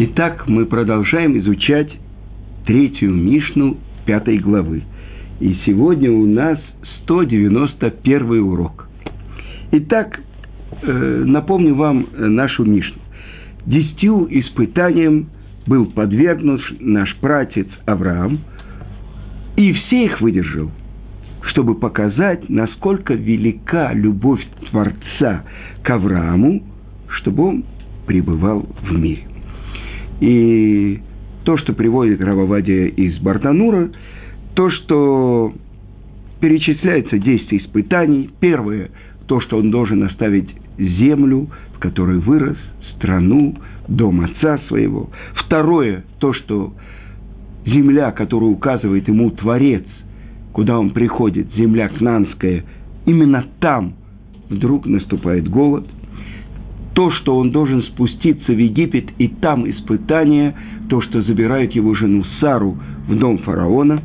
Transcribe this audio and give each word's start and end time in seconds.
Итак, 0.00 0.44
мы 0.46 0.64
продолжаем 0.64 1.36
изучать 1.38 1.90
третью 2.66 3.12
Мишну 3.12 3.78
пятой 4.06 4.38
главы. 4.38 4.84
И 5.40 5.56
сегодня 5.66 6.12
у 6.12 6.24
нас 6.24 6.60
191 7.02 8.40
урок. 8.44 8.88
Итак, 9.72 10.20
э, 10.82 11.22
напомню 11.26 11.74
вам 11.74 12.06
нашу 12.16 12.64
Мишну. 12.64 13.02
Десятью 13.66 14.28
испытаниям 14.30 15.30
был 15.66 15.86
подвергнут 15.86 16.60
наш 16.78 17.16
пратец 17.16 17.66
Авраам, 17.84 18.38
и 19.56 19.72
все 19.72 20.04
их 20.04 20.20
выдержал, 20.20 20.70
чтобы 21.42 21.74
показать, 21.74 22.48
насколько 22.48 23.14
велика 23.14 23.92
любовь 23.94 24.46
Творца 24.70 25.44
к 25.82 25.90
Аврааму, 25.90 26.62
чтобы 27.08 27.48
он 27.48 27.64
пребывал 28.06 28.64
в 28.82 28.92
мире. 28.92 29.24
И 30.20 31.00
то, 31.44 31.56
что 31.56 31.72
приводит 31.72 32.20
Рававадия 32.20 32.86
из 32.86 33.18
Бартанура, 33.18 33.90
то, 34.54 34.70
что 34.70 35.52
перечисляется 36.40 37.18
10 37.18 37.54
испытаний. 37.54 38.30
Первое, 38.40 38.90
то, 39.26 39.40
что 39.40 39.58
он 39.58 39.70
должен 39.70 40.02
оставить 40.02 40.48
землю, 40.78 41.48
в 41.74 41.78
которой 41.78 42.18
вырос, 42.18 42.58
страну, 42.96 43.56
дом 43.86 44.20
отца 44.20 44.58
своего. 44.68 45.10
Второе, 45.34 46.04
то, 46.18 46.32
что 46.32 46.74
земля, 47.64 48.10
которую 48.12 48.52
указывает 48.52 49.08
ему 49.08 49.30
Творец, 49.30 49.84
куда 50.52 50.78
он 50.78 50.90
приходит, 50.90 51.54
земля 51.54 51.88
Кнанская, 51.88 52.64
именно 53.06 53.44
там 53.60 53.94
вдруг 54.48 54.86
наступает 54.86 55.48
голод– 55.48 55.86
то, 56.98 57.12
что 57.12 57.36
он 57.36 57.52
должен 57.52 57.84
спуститься 57.84 58.50
в 58.50 58.58
Египет, 58.58 59.10
и 59.18 59.28
там 59.28 59.70
испытание, 59.70 60.52
то, 60.88 61.00
что 61.00 61.22
забирают 61.22 61.70
его 61.70 61.94
жену 61.94 62.24
Сару 62.40 62.76
в 63.06 63.16
дом 63.16 63.38
фараона. 63.38 64.02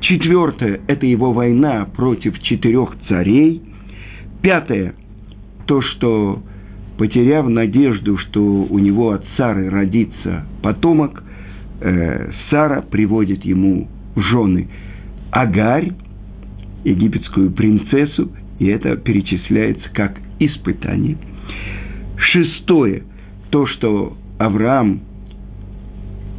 Четвертое– 0.00 0.80
это 0.88 1.06
его 1.06 1.32
война 1.32 1.86
против 1.94 2.42
четырех 2.42 2.96
царей. 3.06 3.62
Пятое– 4.42 4.96
то, 5.66 5.80
что, 5.80 6.42
потеряв 6.98 7.46
надежду, 7.46 8.18
что 8.18 8.42
у 8.42 8.80
него 8.80 9.12
от 9.12 9.24
Сары 9.36 9.70
родится 9.70 10.44
потомок, 10.60 11.22
э, 11.82 12.32
Сара 12.50 12.82
приводит 12.82 13.44
ему 13.44 13.86
жены 14.16 14.66
Агарь, 15.30 15.92
египетскую 16.82 17.52
принцессу, 17.52 18.32
и 18.58 18.66
это 18.66 18.96
перечисляется 18.96 19.88
как 19.92 20.16
испытание– 20.40 21.16
Шестое, 22.16 23.04
то, 23.50 23.66
что 23.66 24.16
Авраам 24.38 25.00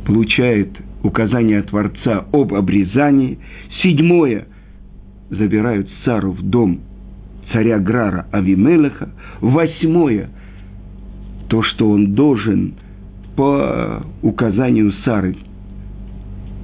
получает 0.05 0.69
указание 1.03 1.59
от 1.59 1.69
Творца 1.69 2.25
об 2.31 2.53
обрезании. 2.53 3.39
Седьмое, 3.81 4.47
забирают 5.29 5.89
Сару 6.03 6.31
в 6.31 6.41
дом 6.41 6.81
царя 7.51 7.79
Грара 7.79 8.27
Авимелеха. 8.31 9.09
Восьмое, 9.41 10.29
то, 11.47 11.63
что 11.63 11.89
он 11.89 12.13
должен 12.13 12.75
по 13.35 14.03
указанию 14.21 14.91
Сары, 15.03 15.35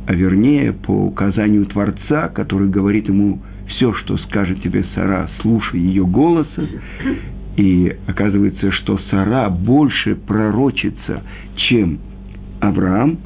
а 0.07 0.13
вернее 0.13 0.73
по 0.73 0.91
указанию 0.91 1.65
Творца, 1.65 2.29
который 2.29 2.69
говорит 2.69 3.07
ему 3.07 3.39
все, 3.67 3.93
что 3.93 4.17
скажет 4.17 4.61
тебе 4.63 4.85
Сара, 4.95 5.29
слушай 5.41 5.79
ее 5.79 6.05
голоса. 6.05 6.67
И 7.57 7.95
оказывается, 8.07 8.71
что 8.71 8.99
Сара 9.09 9.49
больше 9.49 10.15
пророчится, 10.15 11.23
чем 11.55 11.99
Авраам, 12.59 13.17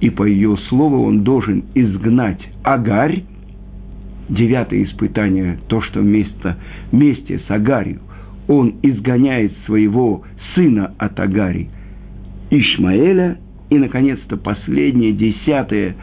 и 0.00 0.10
по 0.10 0.24
ее 0.24 0.56
слову 0.68 1.04
он 1.04 1.24
должен 1.24 1.64
изгнать 1.74 2.40
Агарь, 2.62 3.22
девятое 4.28 4.84
испытание, 4.84 5.58
то, 5.68 5.82
что 5.82 6.00
вместо, 6.00 6.56
вместе 6.90 7.40
с 7.46 7.50
Агарью 7.50 8.00
он 8.48 8.76
изгоняет 8.82 9.52
своего 9.66 10.22
сына 10.54 10.94
от 10.98 11.18
Агари, 11.18 11.68
Ишмаэля, 12.50 13.38
и, 13.70 13.78
наконец-то, 13.78 14.36
последнее, 14.36 15.12
десятое, 15.12 15.96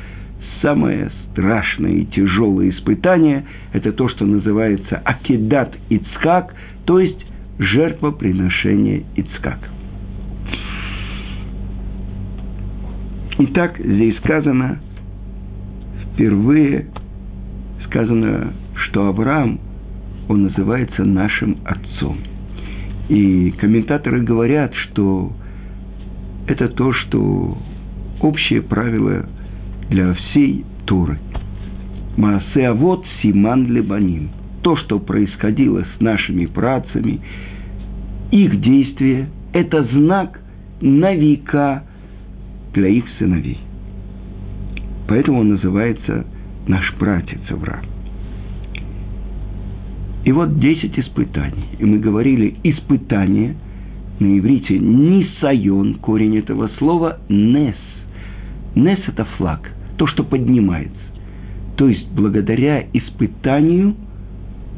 самое 0.62 1.12
страшное 1.32 1.92
и 1.92 2.06
тяжелое 2.06 2.70
испытание, 2.70 3.46
это 3.72 3.94
то, 3.94 4.10
что 4.10 4.26
называется 4.26 5.02
Акидат 5.04 5.74
Ицкак, 5.90 6.54
то 6.86 7.00
есть 7.00 7.26
жертвоприношение 7.60 9.04
Ицкака. 9.16 9.68
Итак, 13.40 13.80
здесь 13.80 14.18
сказано, 14.18 14.80
впервые 16.14 16.88
сказано, 17.86 18.54
что 18.76 19.08
Авраам, 19.08 19.60
он 20.30 20.44
называется 20.44 21.04
нашим 21.04 21.58
отцом. 21.66 22.18
И 23.10 23.54
комментаторы 23.60 24.22
говорят, 24.22 24.74
что 24.76 25.34
это 26.48 26.70
то, 26.70 26.94
что 26.94 27.58
общее 28.22 28.62
правило 28.62 29.26
для 29.90 30.14
всей 30.14 30.66
Туры. 30.86 31.20
Маасеавод 32.18 33.06
симан 33.22 33.68
лебаним– 33.68 34.30
то, 34.64 34.78
что 34.78 34.98
происходило 35.00 35.86
с 35.98 36.02
нашими 36.02 36.46
працами, 36.46 37.20
их 38.32 38.60
действия– 38.62 39.30
это 39.54 39.84
знак 39.84 40.40
на 40.82 41.14
века 41.14 41.84
для 42.74 42.88
их 42.88 43.04
сыновей. 43.20 43.60
Поэтому 45.08 45.42
он 45.42 45.50
называется 45.50 46.26
наш 46.66 46.92
братец 46.98 47.40
Авраам. 47.50 47.86
И 50.24 50.32
вот 50.32 50.58
десять 50.60 50.98
испытаний. 50.98 51.66
И 51.78 51.86
мы 51.86 52.00
говорили, 52.00 52.56
испытание 52.64 53.56
на 54.20 54.40
иврите 54.40 54.80
нисайон, 54.80 55.96
корень 55.96 56.38
этого 56.38 56.70
слова, 56.80 57.20
нес. 57.28 57.76
Нес– 58.76 59.00
это 59.08 59.26
флаг, 59.38 59.70
то, 59.98 60.08
что 60.08 60.24
поднимается. 60.24 60.96
То 61.76 61.90
есть, 61.90 62.10
благодаря 62.14 62.86
испытанию– 62.94 63.96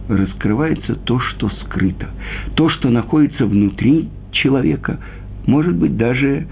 раскрывается 0.07 0.95
то, 0.95 1.19
что 1.19 1.49
скрыто. 1.49 2.09
То, 2.55 2.69
что 2.69 2.89
находится 2.89 3.45
внутри 3.45 4.09
человека, 4.31 4.99
может 5.47 5.75
быть 5.75 5.97
даже 5.97 6.47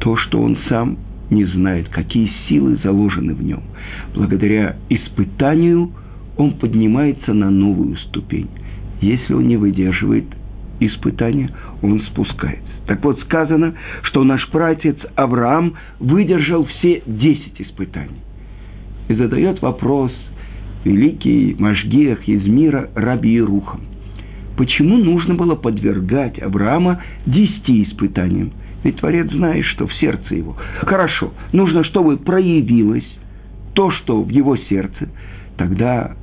то, 0.00 0.16
что 0.16 0.40
он 0.40 0.58
сам 0.68 0.98
не 1.30 1.44
знает, 1.44 1.88
какие 1.88 2.30
силы 2.48 2.78
заложены 2.82 3.34
в 3.34 3.42
нем. 3.42 3.62
Благодаря 4.14 4.76
испытанию 4.88 5.90
он 6.36 6.54
поднимается 6.54 7.32
на 7.32 7.50
новую 7.50 7.96
ступень. 7.96 8.48
Если 9.00 9.32
он 9.32 9.46
не 9.46 9.56
выдерживает 9.56 10.24
испытания, 10.80 11.50
он 11.82 12.00
спускается. 12.02 12.62
Так 12.86 13.02
вот 13.04 13.20
сказано, 13.20 13.74
что 14.02 14.24
наш 14.24 14.48
пратец 14.48 14.96
Авраам 15.14 15.74
выдержал 16.00 16.64
все 16.64 17.02
десять 17.06 17.60
испытаний. 17.60 18.20
И 19.08 19.14
задает 19.14 19.62
вопрос– 19.62 20.12
великий 20.84 21.56
Машгиах 21.58 22.26
из 22.28 22.46
мира 22.46 22.90
Раби 22.94 23.36
Ирухам. 23.36 23.80
Почему 24.56 24.96
нужно 24.96 25.34
было 25.34 25.54
подвергать 25.54 26.40
Авраама 26.40 27.02
десяти 27.26 27.84
испытаниям? 27.84 28.52
Ведь 28.84 28.96
Творец 28.96 29.30
знает, 29.30 29.64
что 29.66 29.86
в 29.86 29.94
сердце 29.94 30.34
его. 30.34 30.56
Хорошо, 30.80 31.32
нужно, 31.52 31.84
чтобы 31.84 32.16
проявилось 32.16 33.06
то, 33.74 33.90
что 33.90 34.22
в 34.22 34.28
его 34.28 34.56
сердце. 34.56 35.08
Тогда 35.56 36.16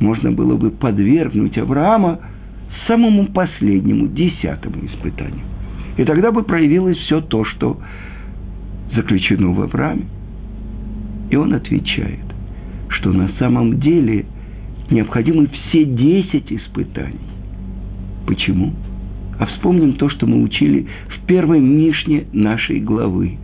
можно 0.00 0.32
было 0.32 0.56
бы 0.56 0.70
подвергнуть 0.70 1.56
Авраама 1.56 2.20
самому 2.86 3.26
последнему, 3.26 4.08
десятому 4.08 4.84
испытанию. 4.86 5.44
И 5.96 6.04
тогда 6.04 6.32
бы 6.32 6.42
проявилось 6.42 6.96
все 6.98 7.20
то, 7.20 7.44
что 7.44 7.78
заключено 8.94 9.52
в 9.52 9.62
Аврааме. 9.62 10.06
И 11.30 11.36
он 11.36 11.54
отвечает 11.54 12.29
что 12.90 13.12
на 13.12 13.28
самом 13.38 13.80
деле 13.80 14.26
необходимы 14.90 15.48
все 15.48 15.84
десять 15.84 16.52
испытаний. 16.52 17.18
Почему? 18.26 18.72
А 19.38 19.46
вспомним 19.46 19.94
то, 19.94 20.10
что 20.10 20.26
мы 20.26 20.42
учили 20.42 20.86
в 21.08 21.26
первой 21.26 21.60
Мишне 21.60 22.26
нашей 22.32 22.80
главы. 22.80 23.38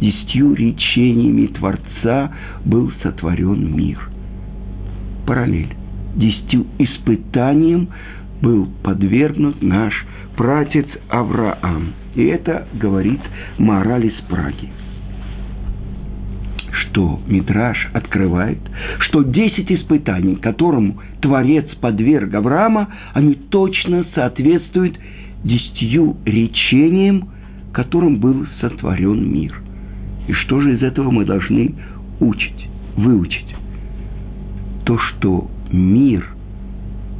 Десятью 0.00 0.54
речениями 0.54 1.46
Творца 1.46 2.32
был 2.64 2.92
сотворен 3.02 3.74
мир. 3.74 3.98
Параллель. 5.26 5.74
Десятью 6.16 6.66
испытаниям 6.78 7.88
был 8.42 8.68
подвергнут 8.82 9.62
наш 9.62 9.94
пратец 10.36 10.86
Авраам. 11.08 11.92
И 12.16 12.24
это 12.24 12.66
говорит 12.74 13.20
мораль 13.58 14.06
из 14.06 14.14
Праги 14.28 14.68
что 17.00 17.18
Мидраш 17.26 17.88
открывает, 17.94 18.58
что 19.00 19.22
десять 19.22 19.72
испытаний, 19.72 20.36
которым 20.36 21.00
Творец 21.22 21.64
подверг 21.80 22.34
Авраама, 22.34 22.88
они 23.14 23.34
точно 23.34 24.04
соответствуют 24.14 24.98
десятью 25.42 26.16
речениям, 26.26 27.30
которым 27.72 28.18
был 28.18 28.46
сотворен 28.60 29.32
мир. 29.32 29.54
И 30.28 30.32
что 30.32 30.60
же 30.60 30.74
из 30.74 30.82
этого 30.82 31.10
мы 31.10 31.24
должны 31.24 31.74
учить, 32.20 32.68
выучить? 32.96 33.56
То, 34.84 34.98
что 34.98 35.50
мир, 35.72 36.26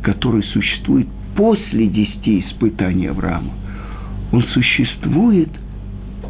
который 0.02 0.42
существует 0.42 1.06
после 1.36 1.86
десяти 1.86 2.40
испытаний 2.40 3.06
Авраама, 3.06 3.52
он 4.30 4.42
существует 4.52 5.48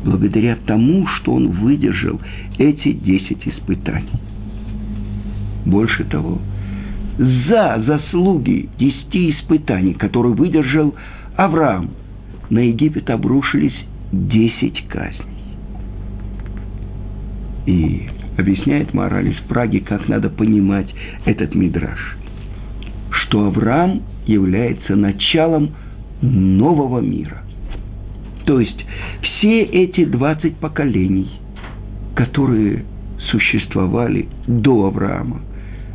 благодаря 0.04 0.56
тому, 0.66 1.06
что 1.06 1.34
он 1.34 1.48
выдержал 1.48 2.20
эти 2.58 2.92
десять 2.92 3.46
испытаний. 3.46 4.08
Больше 5.66 6.04
того, 6.04 6.38
за 7.18 7.82
заслуги 7.86 8.68
десяти 8.78 9.32
испытаний, 9.32 9.94
которые 9.94 10.34
выдержал 10.34 10.94
Авраам, 11.36 11.90
на 12.48 12.60
Египет 12.60 13.10
обрушились 13.10 13.74
десять 14.12 14.86
казней. 14.88 15.26
И 17.66 18.08
объясняет 18.38 18.94
мораль 18.94 19.28
из 19.28 19.36
Праги, 19.48 19.78
как 19.78 20.08
надо 20.08 20.30
понимать 20.30 20.88
этот 21.26 21.54
мидраж. 21.54 22.16
Что 23.10 23.46
Авраам 23.46 24.02
является 24.26 24.96
началом 24.96 25.70
нового 26.22 27.00
мира. 27.00 27.42
То 28.50 28.58
есть 28.58 28.84
все 29.22 29.62
эти 29.62 30.04
20 30.04 30.56
поколений, 30.56 31.30
которые 32.16 32.84
существовали 33.30 34.26
до 34.48 34.86
Авраама, 34.86 35.42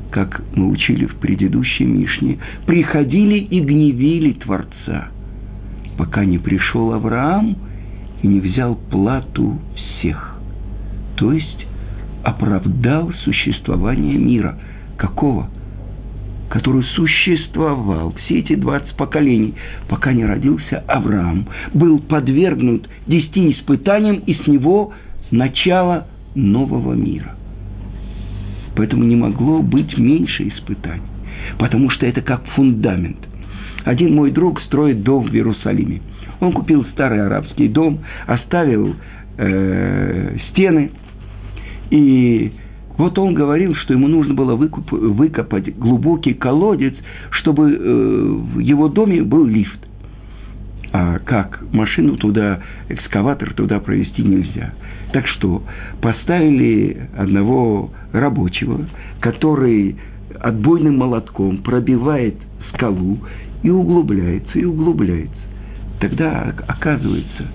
как 0.09 0.41
мы 0.55 0.69
учили 0.69 1.05
в 1.05 1.17
предыдущей 1.17 1.83
Мишне, 1.83 2.37
приходили 2.65 3.39
и 3.39 3.59
гневили 3.59 4.31
Творца, 4.31 5.09
пока 5.97 6.23
не 6.23 6.37
пришел 6.37 6.93
Авраам 6.93 7.57
и 8.21 8.27
не 8.27 8.39
взял 8.39 8.75
плату 8.89 9.59
всех. 9.75 10.39
То 11.17 11.33
есть 11.33 11.67
оправдал 12.23 13.11
существование 13.25 14.17
мира. 14.17 14.57
Какого? 14.95 15.49
Который 16.49 16.83
существовал 16.95 18.13
все 18.25 18.39
эти 18.39 18.55
20 18.55 18.95
поколений, 18.95 19.55
пока 19.89 20.13
не 20.13 20.25
родился 20.25 20.83
Авраам, 20.87 21.47
был 21.73 21.99
подвергнут 21.99 22.87
десяти 23.07 23.51
испытаниям, 23.51 24.17
и 24.17 24.35
с 24.35 24.47
него 24.47 24.93
начало 25.31 26.07
нового 26.35 26.93
мира. 26.93 27.35
Поэтому 28.75 29.05
не 29.05 29.15
могло 29.15 29.61
быть 29.61 29.97
меньше 29.97 30.49
испытаний, 30.49 31.01
потому 31.57 31.89
что 31.89 32.05
это 32.05 32.21
как 32.21 32.45
фундамент. 32.55 33.17
Один 33.85 34.15
мой 34.15 34.31
друг 34.31 34.61
строит 34.61 35.03
дом 35.03 35.25
в 35.25 35.33
Иерусалиме. 35.33 36.01
Он 36.41 36.51
купил 36.51 36.85
старый 36.93 37.25
арабский 37.25 37.67
дом, 37.67 37.99
оставил 38.27 38.95
э, 39.37 40.37
стены 40.49 40.91
и 41.91 42.51
вот 42.97 43.17
он 43.19 43.33
говорил, 43.33 43.75
что 43.75 43.93
ему 43.93 44.07
нужно 44.07 44.33
было 44.33 44.55
выкуп, 44.55 44.91
выкопать 44.91 45.77
глубокий 45.77 46.33
колодец, 46.33 46.93
чтобы 47.31 47.71
э, 47.71 47.77
в 47.77 48.59
его 48.59 48.87
доме 48.87 49.21
был 49.21 49.45
лифт. 49.45 49.79
А 50.93 51.19
как 51.19 51.61
машину 51.73 52.15
туда, 52.15 52.61
экскаватор 52.87 53.53
туда 53.53 53.79
провести 53.79 54.23
нельзя. 54.23 54.73
Так 55.11 55.27
что 55.27 55.63
поставили 56.01 57.09
одного 57.17 57.91
рабочего, 58.13 58.85
который 59.19 59.97
отбойным 60.39 60.97
молотком 60.97 61.57
пробивает 61.57 62.35
скалу 62.73 63.19
и 63.61 63.69
углубляется, 63.69 64.57
и 64.57 64.63
углубляется. 64.63 65.35
Тогда 65.99 66.53
оказывается, 66.67 67.45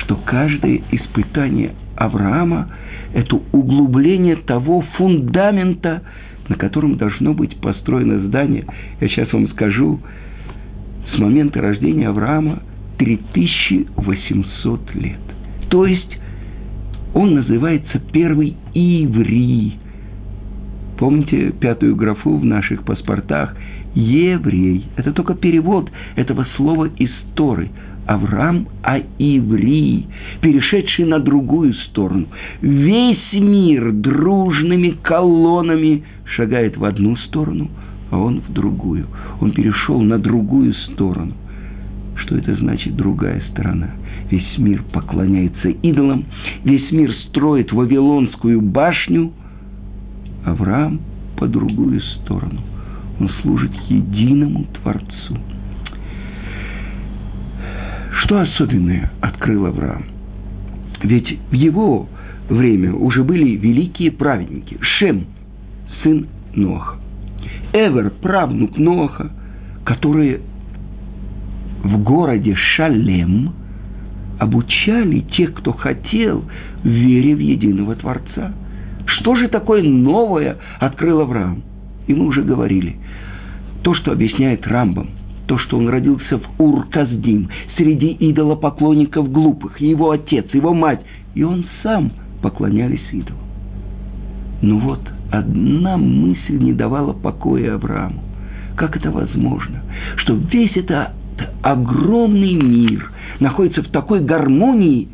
что 0.00 0.16
каждое 0.16 0.82
испытание 0.90 1.74
Авраама– 1.96 2.68
это 3.14 3.40
углубление 3.52 4.36
того 4.36 4.82
фундамента, 4.96 6.02
на 6.48 6.56
котором 6.56 6.96
должно 6.96 7.34
быть 7.34 7.56
построено 7.60 8.26
здание. 8.26 8.64
Я 9.00 9.08
сейчас 9.08 9.32
вам 9.32 9.48
скажу, 9.50 10.00
с 11.14 11.18
момента 11.18 11.60
рождения 11.60 12.08
Авраама 12.08 12.60
3800 12.98 14.94
лет. 14.94 15.20
То 15.68 15.86
есть 15.86 16.18
он 17.14 17.34
называется 17.34 18.00
первый 18.12 18.56
Иври. 18.74 19.74
Помните 20.98 21.52
пятую 21.52 21.96
графу 21.96 22.36
в 22.36 22.44
наших 22.44 22.84
паспортах? 22.84 23.56
Еврей. 23.94 24.86
Это 24.96 25.12
только 25.12 25.34
перевод 25.34 25.90
этого 26.16 26.46
слова 26.56 26.88
из 26.96 27.10
Торы– 27.34 27.68
Авраам, 28.06 28.68
а 28.82 28.98
Иври, 29.18 30.06
перешедший 30.42 31.06
на 31.06 31.20
другую 31.20 31.72
сторону. 31.72 32.26
Весь 32.60 33.32
мир 33.32 33.92
дружными 33.92 34.90
колоннами 35.02 36.02
шагает 36.36 36.76
в 36.76 36.84
одну 36.84 37.16
сторону, 37.16 37.70
а 38.10 38.18
он 38.18 38.40
в 38.40 38.52
другую. 38.52 39.06
Он 39.40 39.52
перешел 39.52 40.02
на 40.02 40.18
другую 40.18 40.74
сторону. 40.74 41.32
Что 42.16 42.36
это 42.36 42.54
значит 42.56 42.94
другая 42.96 43.42
сторона? 43.52 43.92
Весь 44.30 44.58
мир 44.58 44.82
поклоняется 44.92 45.68
идолам, 45.68 46.24
весь 46.64 46.90
мир 46.90 47.12
строит 47.28 47.72
Вавилонскую 47.72 48.60
башню. 48.60 49.32
Авраам 50.44 51.00
по 51.36 51.46
другую 51.46 52.00
сторону. 52.00 52.60
Он 53.20 53.30
служит 53.42 53.70
единому 53.88 54.66
Творцу– 54.74 55.38
что 58.24 58.40
особенное 58.40 59.10
открыл 59.20 59.66
Авраам? 59.66 60.04
Ведь 61.02 61.38
в 61.50 61.54
его 61.54 62.08
время 62.48 62.94
уже 62.94 63.24
были 63.24 63.56
великие 63.56 64.10
праведники. 64.10 64.78
Шем, 64.80 65.26
сын 66.02 66.26
Ноха. 66.54 66.96
Эвер, 67.72 68.10
правнук 68.22 68.76
Ноха, 68.76 69.30
которые 69.84 70.40
в 71.82 72.02
городе 72.02 72.54
Шалем 72.54 73.52
обучали 74.38 75.20
тех, 75.20 75.54
кто 75.54 75.72
хотел, 75.72 76.44
вере 76.84 77.34
в 77.34 77.40
единого 77.40 77.96
Творца. 77.96 78.52
Что 79.06 79.34
же 79.36 79.48
такое 79.48 79.82
новое 79.82 80.58
открыл 80.78 81.20
Авраам? 81.20 81.62
И 82.06 82.14
мы 82.14 82.26
уже 82.26 82.42
говорили. 82.42 82.96
То, 83.82 83.94
что 83.94 84.12
объясняет 84.12 84.66
Рамбам– 84.66 85.10
то, 85.52 85.58
что 85.58 85.76
он 85.76 85.86
родился 85.90 86.38
в 86.38 86.62
Ур-Каздим, 86.62 87.50
среди 87.76 88.16
идолопоклонников 88.18 89.30
глупых, 89.30 89.78
его 89.82 90.12
отец, 90.12 90.46
его 90.54 90.72
мать, 90.72 91.02
и 91.34 91.42
он 91.42 91.66
сам 91.82 92.10
поклонялись 92.40 93.02
идолам. 93.12 93.42
Ну 94.62 94.78
вот, 94.78 95.00
одна 95.30 95.98
мысль 95.98 96.56
не 96.56 96.72
давала 96.72 97.12
покоя 97.12 97.74
Аврааму. 97.74 98.22
Как 98.76 98.96
это 98.96 99.10
возможно? 99.10 99.82
Что 100.16 100.36
весь 100.36 100.74
этот 100.74 101.10
огромный 101.60 102.54
мир 102.54 103.12
находится 103.38 103.82
в 103.82 103.88
такой 103.88 104.20
гармонии, 104.20 105.08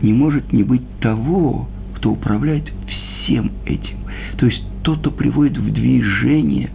не 0.00 0.12
может 0.12 0.52
не 0.52 0.62
быть 0.62 0.86
того, 1.00 1.66
кто 1.96 2.12
управляет 2.12 2.70
всем 3.24 3.50
этим. 3.66 3.98
То 4.38 4.46
есть 4.46 4.62
тот, 4.84 5.00
кто 5.00 5.10
приводит 5.10 5.58
в 5.58 5.72
движение 5.72 6.70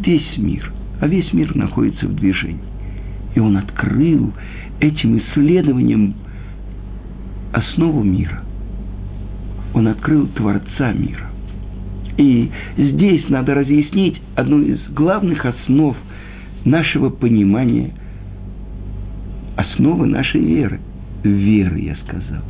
весь 0.00 0.38
мир– 0.38 0.72
а 1.00 1.06
весь 1.06 1.32
мир 1.32 1.54
находится 1.56 2.06
в 2.06 2.14
движении. 2.14 2.60
И 3.34 3.40
он 3.40 3.56
открыл 3.56 4.32
этим 4.80 5.18
исследованием 5.18 6.14
основу 7.52 8.02
мира. 8.02 8.42
Он 9.74 9.88
открыл 9.88 10.26
Творца 10.28 10.92
мира. 10.92 11.28
И 12.16 12.50
здесь 12.76 13.28
надо 13.28 13.54
разъяснить 13.54 14.20
одну 14.34 14.60
из 14.60 14.80
главных 14.90 15.44
основ 15.44 15.96
нашего 16.64 17.10
понимания, 17.10 17.92
основы 19.56 20.06
нашей 20.06 20.40
веры. 20.40 20.80
Веры, 21.22 21.78
я 21.80 21.96
сказал. 21.96 22.42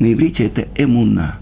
На 0.00 0.12
иврите 0.12 0.44
это 0.44 0.66
эмуна. 0.76 1.36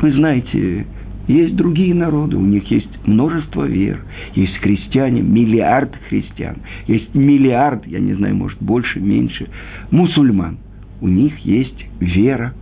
Вы 0.00 0.12
знаете, 0.12 0.86
есть 1.28 1.54
другие 1.54 1.94
народы, 1.94 2.36
у 2.36 2.40
них 2.40 2.68
есть 2.70 3.06
множество 3.06 3.64
вер. 3.64 4.00
Есть 4.34 4.56
христиане, 4.56 5.22
миллиард 5.22 5.94
христиан. 6.08 6.56
Есть 6.86 7.14
миллиард, 7.14 7.86
я 7.86 8.00
не 8.00 8.14
знаю, 8.14 8.34
может, 8.34 8.60
больше, 8.60 8.98
меньше, 8.98 9.48
мусульман. 9.90 10.58
У 11.00 11.08
них 11.08 11.38
есть 11.40 11.86
вера. 12.00 12.54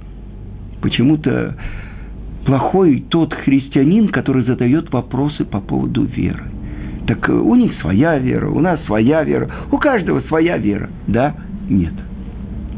Почему-то 0.83 1.57
плохой 2.45 3.05
тот 3.09 3.33
христианин, 3.33 4.09
который 4.09 4.45
задает 4.45 4.93
вопросы 4.93 5.45
по 5.45 5.61
поводу 5.61 6.05
веры. 6.05 6.45
Так 7.07 7.29
у 7.29 7.55
них 7.55 7.73
своя 7.81 8.19
вера, 8.19 8.51
у 8.51 8.61
нас 8.61 8.79
своя 8.85 9.25
вера, 9.25 9.51
у 9.73 9.79
каждого 9.79 10.21
своя 10.23 10.59
вера. 10.59 10.91
Да? 11.07 11.35
Нет. 11.69 11.95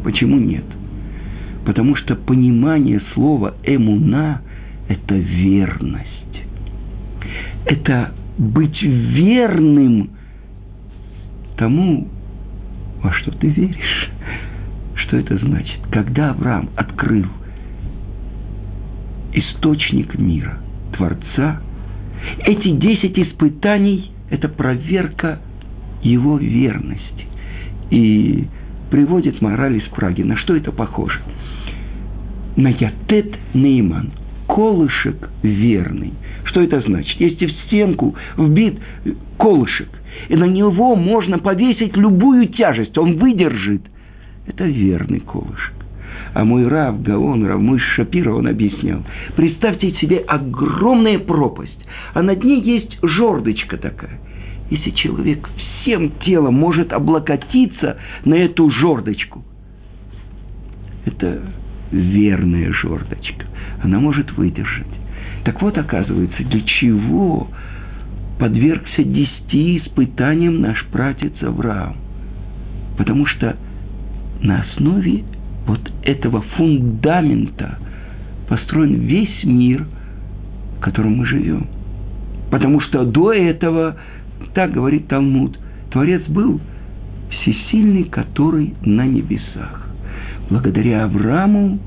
Почему 0.05 0.39
нет? 0.39 0.65
Потому 1.65 1.97
что 1.97 2.15
понимание 2.15 3.01
слова 3.15 3.55
«эмуна»– 3.65 4.43
это 4.89 5.15
верность. 5.15 6.43
Это 7.65 8.12
быть 8.39 8.81
верным 8.83 10.11
тому, 11.57 12.09
во 13.03 13.12
что 13.15 13.31
ты 13.33 13.49
веришь. 13.49 14.11
Что 14.97 15.17
это 15.17 15.37
значит? 15.39 15.81
Когда 15.91 16.31
Авраам 16.31 16.71
открыл 16.77 17.27
источник 19.33 20.19
мира, 20.19 20.59
Творца, 20.97 21.61
эти 22.47 22.71
десять 22.77 23.19
испытаний– 23.19 24.11
это 24.31 24.49
проверка 24.49 25.41
его 26.03 26.37
верности. 26.39 27.27
И 27.91 28.47
приводит 28.91 29.41
мораль 29.41 29.77
из 29.77 29.85
Праги. 29.89 30.23
На 30.23 30.37
что 30.37 30.57
это 30.57 30.73
похоже? 30.73 31.21
На 32.57 32.69
ятет 32.69 33.35
нейман, 33.55 34.11
колышек 34.52 35.30
верный. 35.42 36.12
Что 36.44 36.61
это 36.61 36.82
значит? 36.82 37.18
Если 37.18 37.47
в 37.47 37.52
стенку 37.64 38.14
вбит 38.37 38.78
колышек, 39.38 39.88
и 40.28 40.37
на 40.37 40.44
него 40.44 40.94
можно 40.94 41.38
повесить 41.38 41.97
любую 41.97 42.49
тяжесть, 42.49 42.99
он 42.99 43.16
выдержит. 43.16 43.82
Это 44.47 44.64
верный 44.64 45.21
колышек. 45.21 45.73
А 46.35 46.44
мой 46.44 46.68
Рав 46.68 47.02
Гаон, 47.02 47.47
Рав 47.47 47.61
мой 47.61 47.78
Шапира, 47.78 48.35
он 48.35 48.47
объяснял. 48.47 49.00
Представьте 49.37 49.92
себе 49.92 50.18
огромная 50.18 51.18
пропасть, 51.18 51.87
а 52.12 52.23
над 52.23 52.44
ней 52.44 52.61
есть 52.61 52.99
жердочка 53.02 53.78
такая. 53.78 54.21
Если 54.71 54.90
человек 54.90 55.49
всем 55.80 56.11
телом 56.25 56.54
может 56.54 56.92
облокотиться 56.92 57.97
на 58.26 58.35
эту 58.35 58.71
жердочку, 58.71 59.42
это 61.06 61.40
верная 61.93 62.73
жердочка. 62.73 63.47
Она 63.83 64.01
может 64.01 64.33
выдержать. 64.33 64.87
Так 65.45 65.61
вот, 65.63 65.77
оказывается, 65.77 66.43
для 66.45 66.61
чего 66.63 67.49
подвергся 68.39 69.05
десяти 69.05 69.79
испытаниям 69.79 70.61
наш 70.61 70.85
пратец 70.87 71.33
Авраам? 71.43 71.97
Потому 72.97 73.27
что 73.27 73.57
на 74.41 74.63
основе 74.63 75.25
вот 75.67 75.81
этого 76.03 76.43
фундамента 76.57 77.79
построен 78.49 78.95
весь 78.95 79.45
мир, 79.45 79.87
в 80.77 80.81
котором 80.81 81.17
мы 81.17 81.27
живем. 81.27 81.67
Потому 82.51 82.81
что 82.81 83.05
до 83.05 83.33
этого, 83.33 83.97
так 84.55 84.73
говорит 84.73 85.09
Талмуд, 85.09 85.59
Творец 85.91 86.23
был 86.29 86.61
всесильный, 87.31 88.05
который 88.05 88.75
на 88.83 89.07
небесах. 89.07 89.92
Благодаря 90.52 91.04
Аврааму 91.04 91.78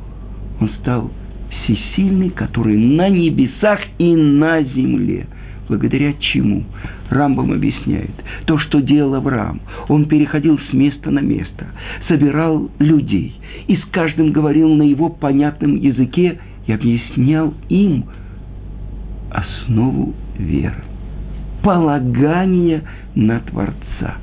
он 0.60 0.70
стал 0.82 1.12
всесильный, 1.52 2.32
который 2.32 2.76
на 2.76 3.10
небесах 3.10 3.80
и 4.00 4.16
на 4.16 4.64
земле. 4.64 5.28
Благодаря 5.70 6.14
чему? 6.14 6.64
Рамбам 7.12 7.52
объясняет. 7.52 8.10
То, 8.48 8.58
что 8.58 8.82
делал 8.82 9.14
Авраам. 9.14 9.62
Он 9.88 10.06
переходил 10.06 10.58
с 10.58 10.74
места 10.74 11.12
на 11.12 11.20
место, 11.20 11.68
собирал 12.08 12.72
людей 12.80 13.36
и 13.68 13.78
с 13.78 13.86
каждым 13.92 14.32
говорил 14.32 14.74
на 14.74 14.82
его 14.82 15.10
понятном 15.10 15.76
языке 15.76 16.40
и 16.66 16.72
объяснял 16.72 17.54
им 17.70 18.06
основу 19.30 20.16
веры. 20.40 20.84
Полагание 21.62 22.82
на 23.14 23.42
Творца. 23.42 24.16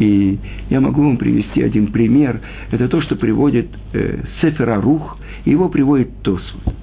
И 0.00 0.38
я 0.70 0.80
могу 0.80 1.02
вам 1.02 1.18
привести 1.18 1.62
один 1.62 1.92
пример. 1.92 2.40
Это 2.72 2.88
то, 2.88 3.00
что 3.02 3.16
приводит 3.16 3.68
э, 3.92 4.22
Сефера 4.40 4.80
Рух, 4.80 5.18
и 5.44 5.50
его 5.50 5.68
приводит 5.68 6.22
Тосфот. 6.22 6.74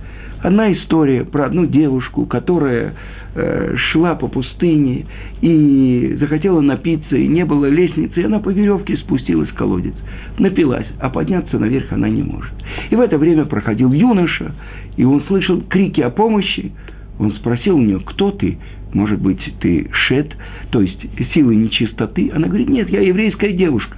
Одна 0.41 0.71
история 0.71 1.25
про 1.25 1.47
одну 1.47 1.65
девушку, 1.65 2.27
которая 2.27 2.93
э, 3.33 3.75
шла 3.75 4.13
по 4.13 4.27
пустыне 4.27 5.07
и 5.41 6.15
захотела 6.19 6.61
напиться, 6.61 7.17
и 7.17 7.27
не 7.27 7.43
было 7.43 7.65
лестницы, 7.65 8.21
и 8.21 8.23
она 8.23 8.39
по 8.39 8.49
веревке 8.49 8.97
спустилась 8.97 9.49
в 9.49 9.55
колодец. 9.55 9.95
Напилась, 10.37 10.85
а 10.99 11.09
подняться 11.09 11.57
наверх 11.57 11.91
она 11.91 12.07
не 12.07 12.21
может. 12.21 12.53
И 12.91 12.95
в 12.95 12.99
это 12.99 13.17
время 13.17 13.45
проходил 13.45 13.91
юноша, 13.91 14.53
и 14.95 15.03
он 15.03 15.23
слышал 15.23 15.59
крики 15.67 16.01
о 16.01 16.11
помощи. 16.11 16.71
Он 17.19 17.33
спросил 17.33 17.77
у 17.77 17.81
нее, 17.81 17.99
кто 17.99 18.31
ты? 18.31 18.57
Может 18.93 19.19
быть, 19.21 19.39
ты 19.59 19.89
шет, 19.91 20.35
то 20.71 20.81
есть 20.81 20.99
силы 21.33 21.55
нечистоты? 21.55 22.31
Она 22.33 22.47
говорит, 22.47 22.69
нет, 22.69 22.89
я 22.89 23.01
еврейская 23.01 23.53
девушка. 23.53 23.97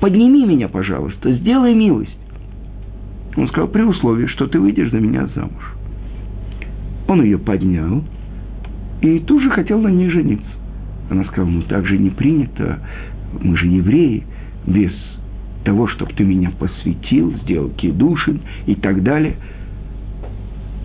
Подними 0.00 0.44
меня, 0.44 0.68
пожалуйста, 0.68 1.32
сделай 1.32 1.74
милость. 1.74 2.16
Он 3.36 3.48
сказал, 3.48 3.68
при 3.68 3.82
условии, 3.82 4.26
что 4.26 4.46
ты 4.46 4.58
выйдешь 4.58 4.90
за 4.90 4.98
меня 4.98 5.26
замуж. 5.34 5.74
Он 7.06 7.22
ее 7.22 7.38
поднял 7.38 8.02
и 9.02 9.18
тут 9.20 9.42
же 9.42 9.50
хотел 9.50 9.80
на 9.80 9.88
ней 9.88 10.08
жениться. 10.08 10.48
Она 11.10 11.24
сказала, 11.24 11.50
ну 11.50 11.62
так 11.62 11.86
же 11.86 11.98
не 11.98 12.10
принято, 12.10 12.80
мы 13.40 13.56
же 13.56 13.66
евреи, 13.66 14.24
без 14.66 14.92
того, 15.64 15.88
чтобы 15.88 16.12
ты 16.12 16.24
меня 16.24 16.50
посвятил, 16.58 17.34
сделал 17.42 17.70
кедушин 17.70 18.40
и 18.66 18.74
так 18.74 19.02
далее. 19.02 19.34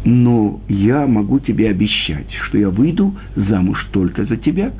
Но 0.05 0.61
я 0.69 1.05
могу 1.07 1.39
тебе 1.39 1.69
обещать, 1.69 2.31
что 2.47 2.57
я 2.57 2.69
выйду 2.69 3.13
замуж 3.35 3.85
только 3.91 4.25
за 4.25 4.37
тебя. 4.37 4.71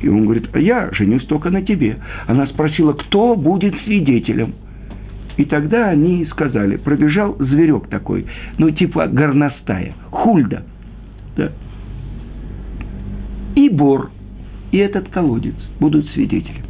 И 0.00 0.08
он 0.08 0.24
говорит, 0.24 0.48
а 0.52 0.58
я 0.58 0.90
женюсь 0.92 1.24
только 1.26 1.50
на 1.50 1.62
тебе. 1.62 1.98
Она 2.26 2.46
спросила, 2.46 2.92
кто 2.92 3.36
будет 3.36 3.74
свидетелем. 3.84 4.54
И 5.36 5.44
тогда 5.44 5.88
они 5.88 6.26
сказали, 6.26 6.76
пробежал 6.76 7.36
зверек 7.38 7.88
такой, 7.88 8.26
ну 8.58 8.70
типа 8.70 9.06
горностая, 9.06 9.94
хульда. 10.10 10.64
Да. 11.36 11.52
И 13.54 13.68
бор, 13.68 14.10
и 14.72 14.78
этот 14.78 15.08
колодец 15.08 15.54
будут 15.80 16.06
свидетелем. 16.10 16.62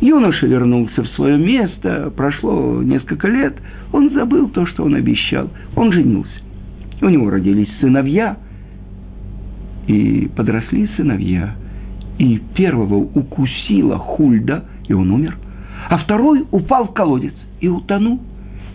Юноша 0.00 0.46
вернулся 0.46 1.02
в 1.02 1.08
свое 1.08 1.36
место, 1.36 2.12
прошло 2.16 2.82
несколько 2.82 3.26
лет, 3.28 3.56
он 3.92 4.10
забыл 4.10 4.48
то, 4.48 4.64
что 4.66 4.84
он 4.84 4.94
обещал, 4.94 5.50
он 5.74 5.92
женился. 5.92 6.30
У 7.00 7.08
него 7.08 7.30
родились 7.30 7.68
сыновья, 7.80 8.36
и 9.88 10.28
подросли 10.36 10.88
сыновья. 10.96 11.54
И 12.18 12.40
первого 12.54 12.96
укусила 12.96 13.98
хульда, 13.98 14.64
и 14.86 14.92
он 14.92 15.10
умер, 15.10 15.36
а 15.88 15.98
второй 15.98 16.44
упал 16.50 16.88
в 16.88 16.92
колодец 16.92 17.34
и 17.60 17.68
утонул. 17.68 18.20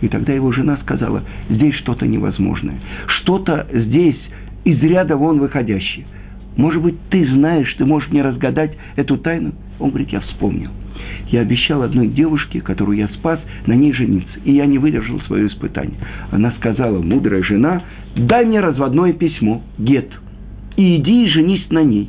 И 0.00 0.08
тогда 0.08 0.32
его 0.32 0.52
жена 0.52 0.76
сказала, 0.82 1.22
здесь 1.48 1.74
что-то 1.76 2.06
невозможное, 2.06 2.76
что-то 3.06 3.66
здесь 3.72 4.18
из 4.64 4.78
ряда 4.80 5.16
вон 5.16 5.38
выходящее. 5.38 6.06
Может 6.56 6.82
быть, 6.82 6.96
ты 7.10 7.26
знаешь, 7.26 7.72
ты 7.74 7.84
можешь 7.84 8.10
мне 8.10 8.22
разгадать 8.22 8.76
эту 8.96 9.16
тайну? 9.18 9.52
Он 9.78 9.90
говорит, 9.90 10.10
я 10.10 10.20
вспомнил. 10.20 10.70
Я 11.28 11.40
обещал 11.40 11.82
одной 11.82 12.08
девушке, 12.08 12.60
которую 12.60 12.98
я 12.98 13.08
спас, 13.08 13.40
на 13.66 13.72
ней 13.72 13.92
жениться. 13.92 14.38
И 14.44 14.52
я 14.52 14.66
не 14.66 14.78
выдержал 14.78 15.20
свое 15.22 15.48
испытание. 15.48 15.96
Она 16.30 16.52
сказала, 16.52 17.00
мудрая 17.00 17.42
жена, 17.42 17.82
дай 18.14 18.44
мне 18.44 18.60
разводное 18.60 19.12
письмо, 19.12 19.62
гет, 19.78 20.10
и 20.76 20.96
иди 20.96 21.24
и 21.24 21.28
женись 21.28 21.66
на 21.70 21.82
ней. 21.82 22.08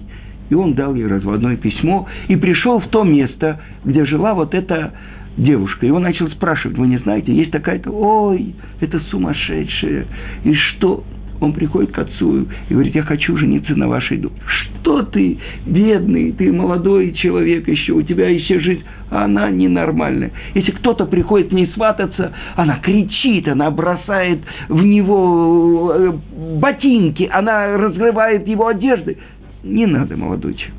И 0.50 0.54
он 0.54 0.74
дал 0.74 0.94
ей 0.94 1.08
разводное 1.08 1.58
письмо 1.58 2.08
и 2.28 2.36
пришел 2.36 2.80
в 2.80 2.88
то 2.90 3.04
место, 3.04 3.62
где 3.84 4.06
жила 4.06 4.36
вот 4.36 4.54
эта 4.54 4.94
девушка. 5.38 5.88
И 5.88 5.90
он 5.90 6.04
начал 6.04 6.30
спрашивать, 6.30 6.78
вы 6.78 6.88
не 6.88 6.98
знаете, 7.00 7.34
есть 7.34 7.52
такая-то, 7.52 7.90
ой, 7.92 8.54
это 8.80 9.00
сумасшедшая. 9.12 10.06
И 10.44 10.54
что? 10.54 11.04
Он 11.46 11.54
приходит 11.54 11.92
к 11.92 12.00
отцу 12.00 12.48
и 12.70 12.74
говорит, 12.74 12.96
я 12.96 13.04
хочу 13.04 13.38
жениться 13.38 13.76
на 13.76 13.88
вашей 13.88 14.18
дочери. 14.18 14.42
Что 14.82 15.04
ты, 15.04 15.38
бедный, 15.68 16.32
ты 16.32 16.52
молодой 16.52 17.14
человек 17.14 17.68
еще, 17.68 17.94
у 17.94 18.02
тебя 18.02 18.28
еще 18.30 18.60
жизнь, 18.60 18.84
она 19.12 19.52
ненормальная. 19.52 20.32
Если 20.56 20.72
кто-то 20.72 21.06
приходит 21.06 21.50
к 21.50 21.52
ней 21.52 21.68
свататься, 21.76 22.34
она 22.56 22.80
кричит, 22.80 23.48
она 23.48 23.70
бросает 23.70 24.40
в 24.68 24.82
него 24.82 25.94
э, 25.94 26.14
ботинки, 26.58 27.30
она 27.32 27.78
разрывает 27.78 28.48
его 28.48 28.66
одежды. 28.66 29.20
Не 29.64 29.86
надо, 29.86 30.18
молодой 30.18 30.56
человек. 30.56 30.76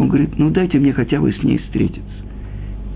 Он 0.00 0.08
говорит, 0.08 0.30
ну 0.36 0.50
дайте 0.50 0.78
мне 0.78 0.92
хотя 0.92 1.20
бы 1.20 1.32
с 1.32 1.40
ней 1.44 1.58
встретиться. 1.58 2.25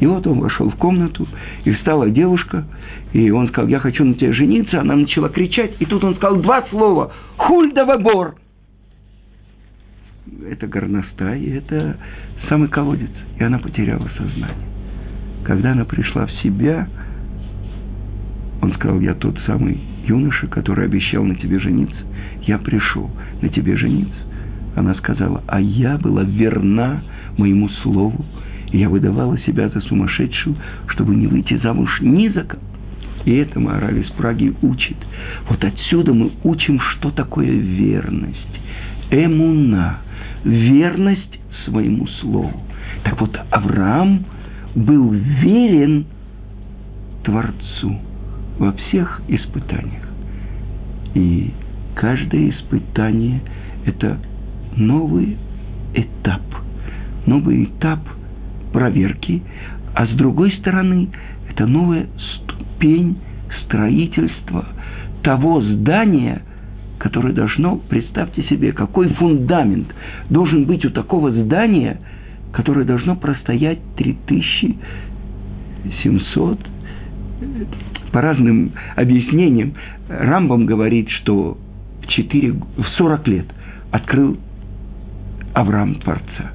И 0.00 0.06
вот 0.06 0.26
он 0.26 0.40
вошел 0.40 0.70
в 0.70 0.76
комнату, 0.76 1.28
и 1.64 1.72
встала 1.72 2.08
девушка, 2.10 2.64
и 3.12 3.30
он 3.30 3.48
сказал, 3.48 3.68
я 3.68 3.78
хочу 3.78 4.04
на 4.04 4.14
тебя 4.14 4.32
жениться. 4.32 4.80
Она 4.80 4.96
начала 4.96 5.28
кричать, 5.28 5.72
и 5.78 5.84
тут 5.84 6.02
он 6.02 6.16
сказал 6.16 6.40
два 6.40 6.66
слова. 6.70 7.12
Хульдова 7.36 7.98
гор. 7.98 8.34
Это 10.48 10.66
горностай, 10.66 11.44
это 11.44 11.98
самый 12.48 12.68
колодец. 12.68 13.10
И 13.38 13.44
она 13.44 13.58
потеряла 13.58 14.08
сознание. 14.16 14.56
Когда 15.44 15.72
она 15.72 15.84
пришла 15.84 16.26
в 16.26 16.32
себя, 16.42 16.88
он 18.62 18.72
сказал, 18.74 19.00
я 19.00 19.14
тот 19.14 19.38
самый 19.46 19.78
юноша, 20.06 20.46
который 20.46 20.86
обещал 20.86 21.24
на 21.24 21.34
тебе 21.34 21.58
жениться. 21.58 22.00
Я 22.42 22.58
пришел 22.58 23.10
на 23.42 23.48
тебе 23.48 23.76
жениться. 23.76 24.18
Она 24.76 24.94
сказала, 24.94 25.42
а 25.46 25.60
я 25.60 25.98
была 25.98 26.22
верна 26.22 27.02
моему 27.36 27.68
слову, 27.82 28.24
и 28.72 28.78
я 28.78 28.88
выдавала 28.88 29.38
себя 29.40 29.68
за 29.68 29.80
сумасшедшую, 29.80 30.56
чтобы 30.88 31.14
не 31.14 31.26
выйти 31.26 31.56
замуж 31.58 31.90
ни 32.00 32.28
за 32.28 32.44
кого. 32.44 32.62
И 33.24 33.34
это 33.34 33.60
мораль 33.60 33.98
из 33.98 34.10
Праги 34.12 34.54
учит. 34.62 34.96
Вот 35.48 35.62
отсюда 35.62 36.14
мы 36.14 36.32
учим, 36.42 36.80
что 36.80 37.10
такое 37.10 37.50
верность. 37.50 38.60
Эмуна. 39.10 39.98
Верность 40.44 41.38
своему 41.66 42.06
слову. 42.06 42.52
Так 43.04 43.20
вот, 43.20 43.38
Авраам, 43.50 44.24
был 44.74 45.10
верен 45.10 46.06
Творцу 47.24 47.98
во 48.58 48.72
всех 48.72 49.20
испытаниях. 49.28 50.08
И 51.14 51.52
каждое 51.94 52.50
испытание– 52.50 53.42
это 53.84 54.18
новый 54.76 55.36
этап, 55.94 56.42
новый 57.26 57.64
этап 57.64 58.00
проверки, 58.72 59.42
а 59.94 60.06
с 60.06 60.10
другой 60.10 60.52
стороны– 60.52 61.08
это 61.50 61.66
новая 61.66 62.06
ступень 62.16 63.18
строительства 63.64 64.64
того 65.22 65.60
здания, 65.60 66.42
которое 66.98 67.32
должно, 67.32 67.76
представьте 67.76 68.42
себе, 68.44 68.72
какой 68.72 69.08
фундамент 69.14 69.94
должен 70.28 70.64
быть 70.64 70.84
у 70.84 70.90
такого 70.90 71.30
здания, 71.32 72.00
которое 72.52 72.84
должно 72.84 73.16
простоять 73.16 73.80
3700 73.96 76.58
по 78.12 78.20
разным 78.20 78.72
объяснениям, 78.96 79.72
Рамбам 80.08 80.66
говорит, 80.66 81.08
что 81.10 81.56
в, 82.02 82.06
4, 82.08 82.52
в 82.52 82.84
40 82.96 83.28
лет 83.28 83.46
открыл 83.92 84.36
Авраам 85.54 85.94
Творца. 85.96 86.50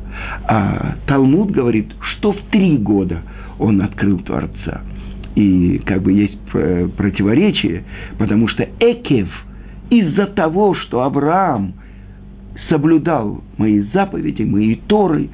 А 0.48 0.96
Талмуд 1.08 1.52
говорит, 1.52 1.88
что 2.00 2.34
в 2.34 2.40
три 2.52 2.78
года 2.78 3.22
он 3.60 3.82
открыл 3.82 4.20
Творца. 4.20 4.82
И 5.36 5.82
как 5.86 6.02
бы 6.02 6.14
есть 6.14 6.38
противоречие, 6.98 7.84
потому 8.18 8.48
что 8.48 8.68
Экев 8.80 9.30
из-за 9.90 10.28
того, 10.28 10.76
что 10.76 11.04
Авраам 11.04 11.74
соблюдал 12.70 13.44
мои 13.58 13.82
заповеди, 13.94 14.44
мои 14.44 14.76
Торы, 14.76 15.30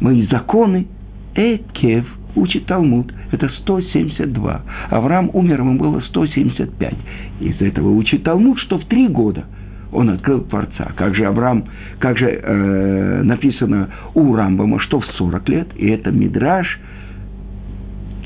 мои 0.00 0.26
законы, 0.26 0.86
Экев– 1.34 2.06
учит 2.36 2.66
Талмуд, 2.66 3.12
это 3.30 3.48
172. 3.48 4.62
Авраам 4.90 5.30
умер, 5.32 5.60
ему 5.60 5.78
было 5.78 6.00
175. 6.00 6.94
Из 7.40 7.60
этого 7.60 7.90
учит 7.90 8.22
Талмуд, 8.24 8.58
что 8.60 8.78
в 8.78 8.84
три 8.86 9.08
года 9.08 9.44
он 9.94 10.10
открыл 10.10 10.42
Творца. 10.42 10.92
Как 10.96 11.14
же 11.14 11.24
Авраам, 11.24 11.64
как 12.00 12.18
же 12.18 12.26
э, 12.26 13.22
написано 13.22 13.88
у 14.14 14.34
Рамбама, 14.34 14.80
что 14.80 15.00
в 15.00 15.06
40 15.06 15.48
лет, 15.48 15.68
и 15.76 15.88
это 15.88 16.10
Мидраж, 16.10 16.66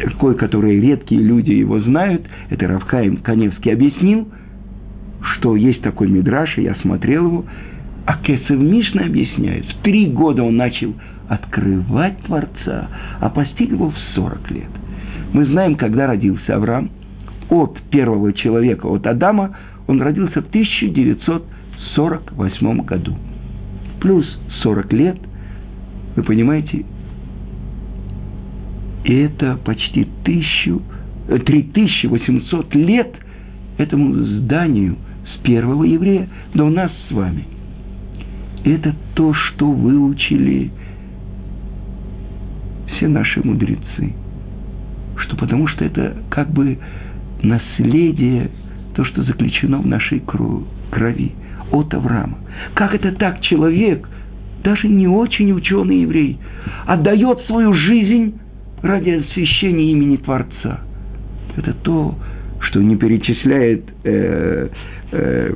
такой, 0.03 0.35
который 0.37 0.81
редкие 0.81 1.21
люди 1.21 1.53
его 1.53 1.81
знают, 1.81 2.27
это 2.51 2.67
Равхаим 2.67 3.19
Каневский 3.19 3.73
объяснил, 3.73 4.29
что 5.35 5.57
есть 5.57 5.83
такой 5.83 6.09
Мидраж, 6.09 6.57
и 6.59 6.63
я 6.63 6.75
смотрел 6.77 7.27
его, 7.27 7.45
а 8.07 8.17
Кесов 8.23 8.59
Мишна 8.59 9.05
объясняет, 9.05 9.67
в 9.67 9.83
три 9.83 10.07
года 10.07 10.43
он 10.43 10.57
начал 10.57 10.95
открывать 11.29 12.19
Творца, 12.23 12.89
а 13.21 13.29
постиг 13.29 13.71
его 13.71 13.91
в 13.91 13.99
40 14.15 14.51
лет. 14.53 14.71
Мы 15.33 15.45
знаем, 15.45 15.77
когда 15.77 16.07
родился 16.07 16.57
Авраам. 16.57 16.91
От 17.51 17.81
первого 17.91 18.33
человека, 18.35 18.87
от 18.87 19.07
Адама, 19.07 19.57
он 19.87 20.03
родился 20.03 20.43
в 20.43 20.47
1948 21.97 22.85
году. 22.85 23.17
Плюс 24.01 24.27
40 24.63 24.93
лет, 24.93 25.19
вы 26.17 26.23
понимаете, 26.23 26.85
и 29.05 29.15
это 29.15 29.57
почти 29.65 30.07
тысячу, 30.25 30.83
3800 31.29 32.75
лет 32.75 33.15
этому 33.77 34.15
зданию 34.15 34.97
с 35.35 35.43
первого 35.43 35.85
еврея 35.85 36.29
до 36.55 36.69
нас 36.69 36.91
с 37.09 37.13
вами. 37.13 37.45
Это 38.65 38.95
то, 39.15 39.33
что 39.35 39.71
выучили 39.71 40.71
все 42.97 43.09
наши 43.09 43.41
мудрецы, 43.47 44.15
что 45.17 45.37
потому 45.37 45.67
что 45.69 45.85
это 45.85 46.17
как 46.31 46.51
бы 46.51 46.79
наследие, 47.43 48.51
то, 48.95 49.05
что 49.05 49.23
заключено 49.23 49.79
в 49.79 49.87
нашей 49.87 50.21
крови 50.21 51.33
от 51.73 51.93
Авраама. 51.95 52.39
Как 52.75 52.95
это 52.95 53.13
так 53.13 53.41
человек, 53.41 54.09
даже 54.63 54.89
не 54.89 55.07
очень 55.07 55.53
ученый 55.53 56.03
еврей, 56.03 56.39
отдает 56.87 57.41
свою 57.47 57.75
жизнь 57.75 58.39
ради 58.83 59.11
освящения 59.11 59.93
имени 59.93 60.17
Творца? 60.17 60.81
Это 61.57 61.75
то, 61.75 62.15
что 62.61 62.81
не 62.83 62.97
перечисляет 62.97 63.85
э, 64.05 64.69
э, 65.13 65.55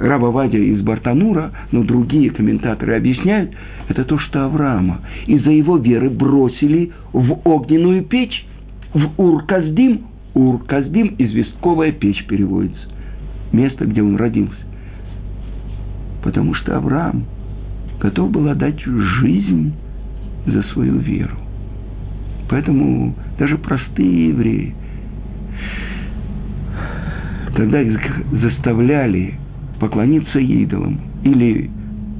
Раба 0.00 0.30
Вадя 0.30 0.58
из 0.58 0.82
Бартанура, 0.82 1.52
но 1.72 1.82
другие 1.82 2.30
комментаторы 2.30 2.96
объясняют, 2.96 3.50
это 3.88 4.04
то, 4.04 4.18
что 4.18 4.44
Авраама 4.44 5.00
из-за 5.26 5.50
его 5.50 5.76
веры 5.76 6.10
бросили 6.10 6.92
в 7.12 7.40
огненную 7.44 8.04
печь, 8.04 8.46
в 8.94 9.20
Ур-Каздим. 9.20 10.02
Ур-Каздим– 10.34 11.14
известковая 11.18 11.92
печь 11.92 12.24
переводится. 12.26 12.80
Место, 13.52 13.86
где 13.86 14.02
он 14.02 14.16
родился. 14.16 14.56
Потому 16.22 16.54
что 16.54 16.76
Авраам 16.76 17.24
готов 18.00 18.30
был 18.30 18.48
отдать 18.48 18.80
жизнь 18.82 19.72
за 20.46 20.62
свою 20.72 20.98
веру. 20.98 21.36
Поэтому 22.48 23.14
даже 23.38 23.58
простые 23.58 24.28
евреи, 24.28 24.74
когда 27.54 27.80
их 27.80 28.00
заставляли 28.32 29.34
поклониться 29.80 30.38
идолам 30.38 31.00
или 31.24 31.70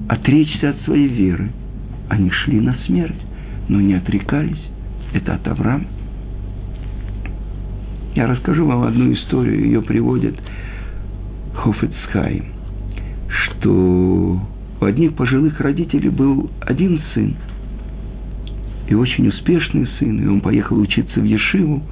отречься 0.08 0.70
от 0.70 0.80
своей 0.82 1.08
веры. 1.08 1.50
Они 2.08 2.30
шли 2.30 2.60
на 2.60 2.74
смерть, 2.86 3.20
но 3.68 3.80
не 3.80 3.94
отрекались. 3.94 4.62
Это 5.12 5.34
от 5.34 5.46
Авраама. 5.48 5.84
Я 8.14 8.26
расскажу 8.26 8.64
вам 8.64 8.82
одну 8.84 9.12
историю, 9.12 9.64
ее 9.64 9.82
приводит 9.82 10.34
Хофицхайм, 11.56 12.44
что 13.28 14.40
у 14.80 14.84
одних 14.84 15.14
пожилых 15.14 15.58
родителей 15.60 16.10
был 16.10 16.50
один 16.60 17.00
сын, 17.14 17.34
и 18.88 18.94
очень 18.94 19.28
успешный 19.28 19.88
сын, 19.98 20.22
и 20.22 20.26
он 20.26 20.40
поехал 20.40 20.78
учиться 20.78 21.18
в 21.18 21.24
Ешиву, 21.24 21.82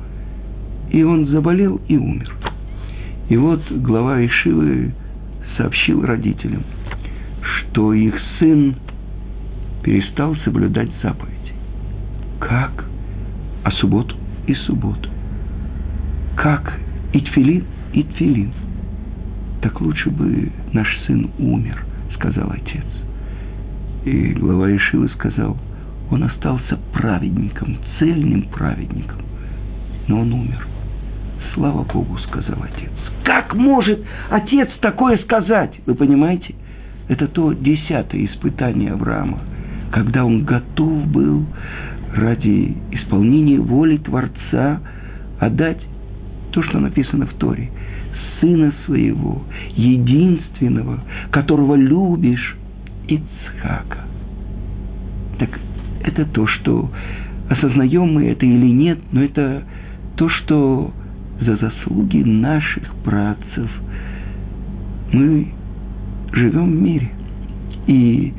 и 0.90 1.02
он 1.02 1.26
заболел 1.28 1.80
и 1.88 1.96
умер. 1.96 2.32
И 3.28 3.36
вот 3.36 3.62
глава 3.70 4.18
Ешивы 4.18 4.92
сообщил 5.56 6.04
родителям, 6.04 6.62
что 7.42 7.94
их 7.94 8.14
сын 8.38 8.76
перестал 9.82 10.36
соблюдать 10.44 10.90
заповеди. 11.02 11.34
Как? 12.38 12.84
А 13.64 13.70
субботу 13.72 14.14
и 14.46 14.54
субботу. 14.54 15.08
Как? 16.36 16.78
И 17.12 17.20
тфилин, 17.20 17.64
и 17.92 18.02
тфилин. 18.02 18.52
Так 19.64 19.80
лучше 19.80 20.10
бы 20.10 20.52
наш 20.74 20.86
сын 21.06 21.30
умер, 21.38 21.82
сказал 22.16 22.50
отец. 22.50 22.84
И 24.04 24.34
глава 24.34 24.70
Ишивы 24.76 25.08
сказал, 25.08 25.56
он 26.10 26.22
остался 26.22 26.78
праведником, 26.92 27.78
цельным 27.98 28.42
праведником, 28.50 29.22
но 30.06 30.20
он 30.20 30.34
умер. 30.34 30.66
Слава 31.54 31.82
Богу, 31.82 32.18
сказал 32.18 32.58
отец. 32.62 32.90
Как 33.24 33.54
может 33.54 34.04
отец 34.28 34.68
такое 34.82 35.16
сказать? 35.24 35.72
Вы 35.86 35.94
понимаете? 35.94 36.54
Это 37.08 37.26
то 37.26 37.54
десятое 37.54 38.26
испытание 38.26 38.92
Авраама, 38.92 39.38
когда 39.92 40.26
он 40.26 40.44
готов 40.44 41.06
был 41.06 41.46
ради 42.14 42.76
исполнения 42.90 43.60
воли 43.60 43.96
Творца 43.96 44.82
отдать 45.40 45.80
то, 46.50 46.62
что 46.62 46.80
написано 46.80 47.24
в 47.24 47.32
Торе, 47.38 47.70
сына 48.44 48.72
своего, 48.84 49.42
единственного, 49.74 51.00
которого 51.30 51.74
любишь, 51.76 52.56
Ицхака. 53.08 54.04
Так 55.38 55.58
это 56.02 56.26
то, 56.26 56.46
что 56.46 56.90
осознаем 57.48 58.14
мы 58.14 58.26
это 58.26 58.44
или 58.44 58.70
нет, 58.70 58.98
но 59.12 59.22
это 59.22 59.62
то, 60.16 60.28
что 60.28 60.92
за 61.40 61.56
заслуги 61.56 62.18
наших 62.18 62.94
працев 63.04 63.70
мы 65.12 65.48
живем 66.32 66.70
в 66.70 66.82
мире. 66.82 67.10
И 67.86 68.32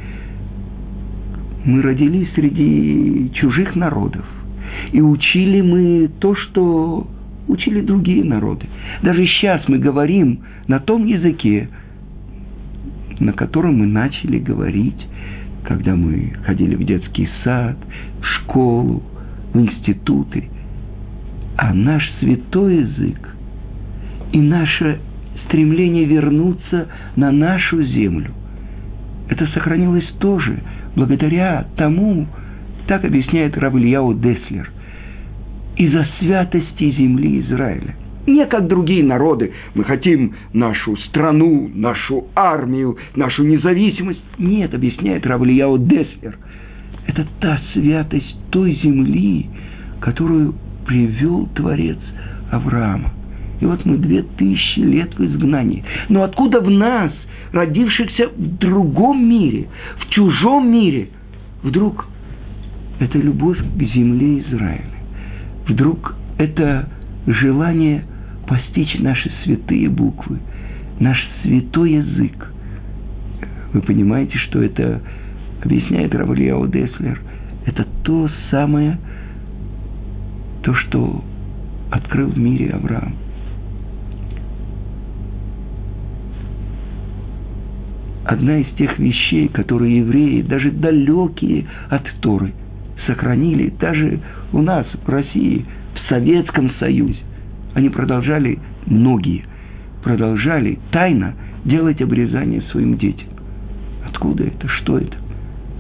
мы 1.66 1.82
родились 1.82 2.32
среди 2.36 3.32
чужих 3.34 3.76
народов. 3.76 4.26
И 4.92 5.02
учили 5.02 5.62
мы 5.62 6.10
то, 6.20 6.36
что 6.36 7.08
учили 7.48 7.82
другие 7.82 8.24
народы. 8.24 8.66
Даже 9.02 9.26
сейчас 9.26 9.68
мы 9.68 9.78
говорим 9.78 10.40
на 10.68 10.80
том 10.80 11.06
языке, 11.06 11.70
на 13.20 13.34
котором 13.34 13.80
мы 13.80 13.86
начали 13.88 14.40
говорить, 14.40 15.08
когда 15.64 15.96
мы 15.96 16.34
ходили 16.46 16.76
в 16.76 16.84
детский 16.84 17.30
сад, 17.44 17.78
в 18.22 18.26
школу, 18.26 19.04
в 19.54 19.60
институты. 19.60 20.50
А 21.58 21.74
наш 21.74 22.04
святой 22.20 22.80
язык 22.80 23.36
и 24.34 24.40
наше 24.40 25.00
стремление 25.46 26.06
вернуться 26.06 26.88
на 27.16 27.32
нашу 27.32 27.84
землю. 27.84 28.32
Это 29.30 29.48
сохранилось 29.48 30.08
тоже 30.20 30.60
благодаря 30.96 31.66
тому, 31.78 32.28
Так 32.88 33.04
объясняет 33.04 33.58
Равильяу 33.58 34.14
Деслер. 34.14 34.72
Из-за 35.78 36.08
святости 36.20 36.92
земли 36.92 37.42
Израиля. 37.42 37.96
Не 38.28 38.46
как 38.48 38.68
другие 38.68 39.04
народы. 39.04 39.52
Мы 39.76 39.84
хотим 39.84 40.34
нашу 40.54 40.96
страну, 40.98 41.70
нашу 41.74 42.28
армию, 42.34 42.98
нашу 43.16 43.44
независимость. 43.44 44.22
Нет, 44.38 44.74
объясняет 44.74 45.26
Равлияу 45.28 45.78
Деслер. 45.78 46.38
Это 47.08 47.28
та 47.40 47.60
святость 47.74 48.36
той 48.50 48.80
земли, 48.82 49.48
которую 50.00 50.56
привел 50.88 51.48
Творец 51.56 52.00
Авраама. 52.52 53.12
И 53.60 53.66
вот 53.66 53.86
мы 53.86 53.98
две 53.98 54.24
тысячи 54.24 54.80
лет 54.80 55.18
в 55.18 55.24
изгнании. 55.24 55.84
Но 56.10 56.24
откуда 56.24 56.62
в 56.62 56.70
нас, 56.70 57.12
родившихся 57.52 58.30
в 58.30 58.58
другом 58.58 59.28
мире, 59.30 59.68
в 59.98 60.10
чужом 60.10 60.72
мире, 60.72 61.10
вдруг 61.62 62.08
это 63.00 63.18
любовь 63.18 63.60
к 63.60 63.84
земле 63.94 64.40
Израиля? 64.40 64.95
Вдруг 65.68 66.16
это 66.38 66.88
желание 67.26 68.04
постичь 68.48 68.96
наши 69.00 69.32
святые 69.44 69.90
буквы, 69.90 70.40
наш 71.00 71.18
святой 71.42 71.94
язык. 71.94 72.52
Вы 73.74 73.82
понимаете, 73.82 74.38
что 74.38 74.62
это, 74.62 75.02
объясняет 75.64 76.14
Равлияу 76.14 76.68
Деслер, 76.68 77.20
это 77.66 77.86
то 78.04 78.30
самое, 78.52 78.98
то, 80.62 80.74
что 80.76 81.24
открыл 81.92 82.30
в 82.30 82.38
мире 82.38 82.70
Авраам. 82.72 83.16
Одна 88.26 88.58
из 88.58 88.68
тех 88.76 88.98
вещей, 88.98 89.48
которые 89.50 89.98
евреи, 89.98 90.42
даже 90.42 90.72
далекие 90.72 91.66
от 91.90 92.04
Торы, 92.22 92.54
сохранили, 93.06 93.72
даже 93.80 94.20
у 94.56 94.62
нас, 94.62 94.88
в 95.06 95.10
России, 95.10 95.66
в 95.96 96.10
Советском 96.10 96.72
Союзе, 96.80 97.20
они 97.74 97.90
продолжали, 97.90 98.58
многие, 98.86 99.44
продолжали 100.02 100.80
тайно 100.92 101.34
делать 101.66 102.02
обрезание 102.02 102.62
своим 102.72 102.98
детям. 102.98 103.28
Откуда 104.08 104.46
это? 104.46 104.68
Что 104.70 104.98
это? 104.98 105.18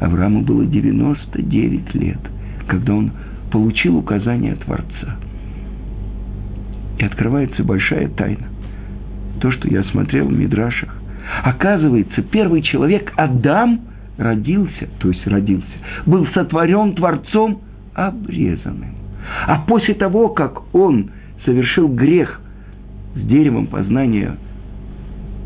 Аврааму 0.01 0.41
было 0.41 0.65
99 0.65 1.95
лет, 1.95 2.19
когда 2.67 2.95
он 2.95 3.11
получил 3.49 3.95
указание 3.95 4.55
Творца. 4.55 5.15
И 6.99 7.05
открывается 7.05 7.63
большая 7.63 8.09
тайна. 8.09 8.47
То, 9.39 9.51
что 9.51 9.69
я 9.69 9.83
смотрел 9.85 10.27
в 10.27 10.33
Мидрашах. 10.33 10.93
Оказывается, 11.43 12.21
первый 12.23 12.61
человек, 12.61 13.13
Адам, 13.15 13.81
родился, 14.17 14.89
то 14.99 15.09
есть 15.09 15.25
родился, 15.27 15.65
был 16.05 16.27
сотворен 16.33 16.93
Творцом 16.93 17.61
обрезанным. 17.95 18.95
А 19.47 19.59
после 19.59 19.95
того, 19.95 20.29
как 20.29 20.75
он 20.75 21.11
совершил 21.45 21.87
грех 21.87 22.41
с 23.15 23.21
деревом 23.21 23.67
познания 23.67 24.35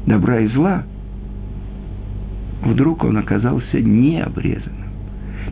добра 0.05 0.39
и 0.39 0.47
зла, 0.47 0.83
вдруг 2.63 3.03
он 3.03 3.17
оказался 3.17 3.79
необрезанным. 3.79 4.89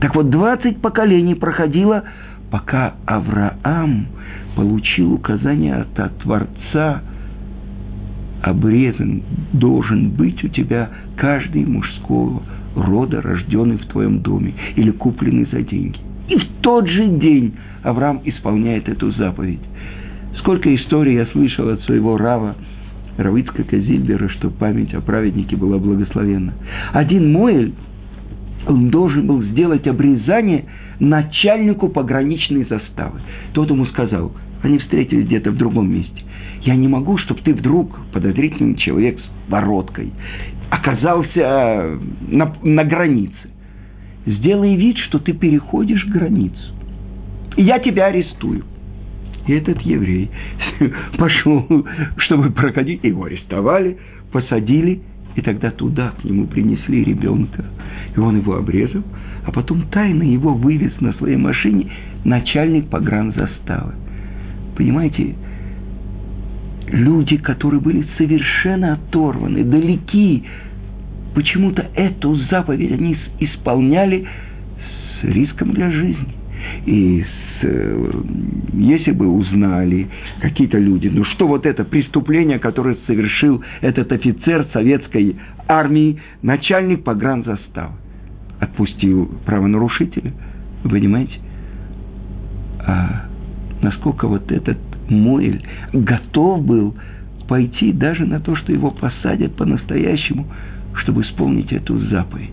Так 0.02 0.16
вот, 0.16 0.30
20 0.30 0.82
поколений 0.82 1.36
проходило, 1.36 2.04
пока 2.52 2.96
Авраам 3.06 4.08
получил 4.56 5.14
указание 5.14 5.76
от 5.76 6.18
Творца, 6.20 7.02
обрезан 8.44 9.24
должен 9.54 10.12
быть 10.12 10.44
у 10.44 10.48
тебя 10.48 10.90
каждый 11.16 11.66
мужского 11.66 12.44
рода, 12.76 13.22
рожденный 13.22 13.78
в 13.78 13.86
твоем 13.88 14.20
доме 14.20 14.54
или 14.76 14.92
купленный 14.92 15.48
за 15.52 15.62
деньги. 15.62 16.00
И 16.28 16.36
в 16.36 16.46
тот 16.62 16.88
же 16.88 17.08
день 17.08 17.56
Авраам 17.84 18.22
исполняет 18.26 18.90
эту 18.90 19.12
заповедь. 19.12 19.62
Сколько 20.40 20.74
историй 20.76 21.16
я 21.16 21.26
слышал 21.28 21.70
от 21.70 21.82
своего 21.82 22.18
Рава, 22.18 22.56
Равицкака 23.18 23.80
Зильбера, 23.80 24.30
что 24.30 24.50
память 24.50 24.94
о 24.94 25.02
праведнике 25.02 25.56
была 25.56 25.78
благословенна. 25.78 26.54
Один 26.94 27.34
Моэль, 27.34 27.74
он 28.68 28.90
должен 28.90 29.26
был 29.26 29.42
сделать 29.44 29.88
обрезание 29.88 30.66
начальнику 31.00 31.90
пограничной 31.90 32.66
заставы. 32.66 33.22
Тот 33.54 33.70
ему 33.70 33.86
сказал, 33.88 34.32
они 34.62 34.78
встретились 34.80 35.26
где-то 35.26 35.52
в 35.52 35.58
другом 35.58 35.92
месте. 35.92 36.24
Я 36.62 36.76
не 36.76 36.88
могу, 36.88 37.18
чтобы 37.18 37.42
ты 37.42 37.54
вдруг, 37.54 37.98
подозрительный 38.12 38.76
человек 38.76 39.20
с 39.20 39.50
бородкой, 39.50 40.12
оказался 40.70 41.98
на, 42.28 42.54
на 42.62 42.84
границе. 42.84 43.34
Сделай 44.28 44.76
вид, 44.76 44.98
что 44.98 45.20
ты 45.20 45.32
переходишь 45.32 46.06
границу. 46.06 46.74
И 47.56 47.64
я 47.64 47.80
тебя 47.80 48.08
арестую. 48.08 48.66
И 49.48 49.54
этот 49.54 49.82
еврей 49.82 50.30
пошел, 51.18 51.66
чтобы 52.18 52.52
проходить, 52.52 53.06
его 53.06 53.24
арестовали, 53.24 53.98
посадили, 54.34 55.00
и 55.38 55.42
тогда 55.42 55.72
туда 55.72 56.12
к 56.20 56.26
нему 56.26 56.46
принесли 56.46 57.06
ребенка. 57.06 57.64
И 58.16 58.20
он 58.20 58.38
его 58.38 58.56
обрезал, 58.56 59.04
а 59.46 59.52
потом 59.52 59.84
тайно 59.92 60.24
его 60.24 60.54
вывез 60.54 60.92
на 61.00 61.14
своей 61.14 61.38
машине 61.38 61.90
начальник 62.26 62.90
погранзаставы. 62.90 63.94
Понимаете, 64.76 65.36
люди, 66.90 67.38
которые 67.38 67.80
были 67.80 68.06
совершенно 68.18 68.94
оторваны, 68.94 69.64
далеки, 69.64 70.44
почему-то 71.38 71.86
эту 71.94 72.34
заповедь 72.50 72.92
они 72.92 73.16
исполняли 73.40 74.26
с 75.22 75.24
риском 75.24 75.72
для 75.72 75.92
жизни 75.92 76.34
и 76.88 77.24
с 77.24 77.48
Э, 77.62 78.12
если 78.74 79.12
бы 79.12 79.28
узнали 79.28 80.08
какие-то 80.42 80.78
люди, 80.78 81.08
ну 81.08 81.24
что 81.24 81.48
вот 81.48 81.66
это 81.66 81.84
преступление, 81.84 82.60
которое 82.60 82.98
совершил 83.08 83.64
этот 83.82 84.12
офицер 84.12 84.68
советской 84.74 85.36
армии, 85.68 86.20
начальник 86.42 87.04
погранзаставы, 87.04 87.94
отпустил 88.60 89.32
правонарушителя, 89.46 90.32
вы 90.84 90.90
понимаете? 90.90 91.34
А 92.86 93.26
насколько 93.82 94.28
вот 94.28 94.52
этот 94.52 94.78
Моэль 95.10 95.64
готов 95.94 96.64
был 96.64 96.96
пойти 97.48 97.92
даже 97.92 98.26
на 98.26 98.40
то, 98.40 98.56
что 98.56 98.72
его 98.72 98.92
посадят 98.92 99.56
по-настоящему, 99.56 100.46
чтобы 101.02 101.24
исполнить 101.24 101.72
эту 101.72 102.00
заповедь. 102.08 102.50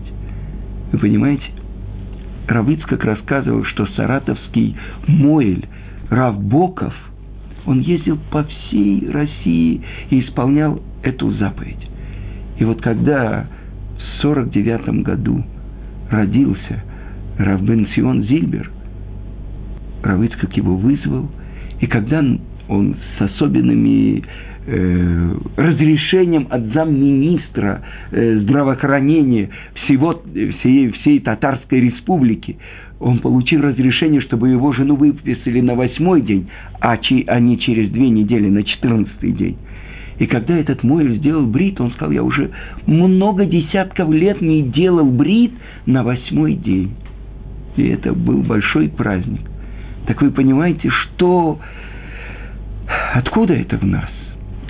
Вы 0.91 0.99
понимаете? 0.99 1.45
Равицкак 2.47 3.03
рассказывал, 3.03 3.63
что 3.65 3.85
саратовский 3.87 4.75
Моэль 5.07 5.65
Равбоков, 6.09 6.93
он 7.65 7.79
ездил 7.79 8.19
по 8.31 8.43
всей 8.43 9.09
России 9.09 9.81
и 10.11 10.21
исполнял 10.21 10.81
эту 11.01 11.31
заповедь. 11.31 11.89
И 12.59 12.63
вот 12.63 12.81
когда 12.81 13.47
в 13.97 14.21
49 14.21 15.03
году 15.03 15.43
родился 16.09 16.83
Равбен 17.37 17.87
Сион 17.95 18.23
Зильбер, 18.23 18.71
Равицкак 20.03 20.55
его 20.55 20.77
вызвал, 20.77 21.29
и 21.81 21.87
когда 21.87 22.23
он 22.67 22.95
с 23.17 23.21
особенными 23.21 24.23
разрешением 24.67 26.47
от 26.49 26.73
замминистра 26.73 27.83
э, 28.11 28.39
здравоохранения 28.39 29.49
всего, 29.83 30.21
всей, 30.59 30.91
всей 30.91 31.19
Татарской 31.19 31.81
республики, 31.81 32.57
он 32.99 33.19
получил 33.19 33.61
разрешение, 33.61 34.21
чтобы 34.21 34.49
его 34.49 34.73
жену 34.73 34.95
выписали 34.95 35.61
на 35.61 35.75
восьмой 35.75 36.21
день, 36.21 36.49
а, 36.79 36.97
чи, 36.97 37.23
а 37.27 37.39
не 37.39 37.59
через 37.59 37.91
две 37.91 38.09
недели, 38.09 38.49
на 38.49 38.63
четырнадцатый 38.63 39.31
день. 39.33 39.57
И 40.17 40.27
когда 40.27 40.57
этот 40.57 40.81
мой 40.83 41.17
сделал 41.17 41.45
брит, 41.45 41.79
он 41.81 41.91
сказал, 41.91 42.11
я 42.11 42.23
уже 42.23 42.49
много 42.87 43.45
десятков 43.45 44.09
лет 44.11 44.41
не 44.41 44.63
делал 44.63 45.05
брит 45.05 45.51
на 45.85 46.03
восьмой 46.03 46.53
день. 46.53 46.95
И 47.75 47.85
это 47.89 48.13
был 48.13 48.41
большой 48.41 48.87
праздник. 48.87 49.41
Так 50.07 50.21
вы 50.21 50.31
понимаете, 50.31 50.89
что... 50.89 51.59
Откуда 53.13 53.53
это 53.53 53.77
в 53.77 53.83
нас? 53.83 54.09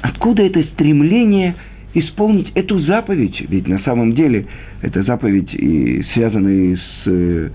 Откуда 0.05 0.43
это 0.43 0.61
стремление 0.73 1.55
исполнить 1.95 2.51
эту 2.53 2.79
заповедь? 2.81 3.43
Ведь 3.49 3.67
на 3.67 3.79
самом 3.79 4.13
деле 4.13 4.45
эта 4.83 5.01
заповедь 5.01 5.51
и 5.51 6.03
связана 6.13 6.77
с, 6.77 7.07
э, 7.07 7.49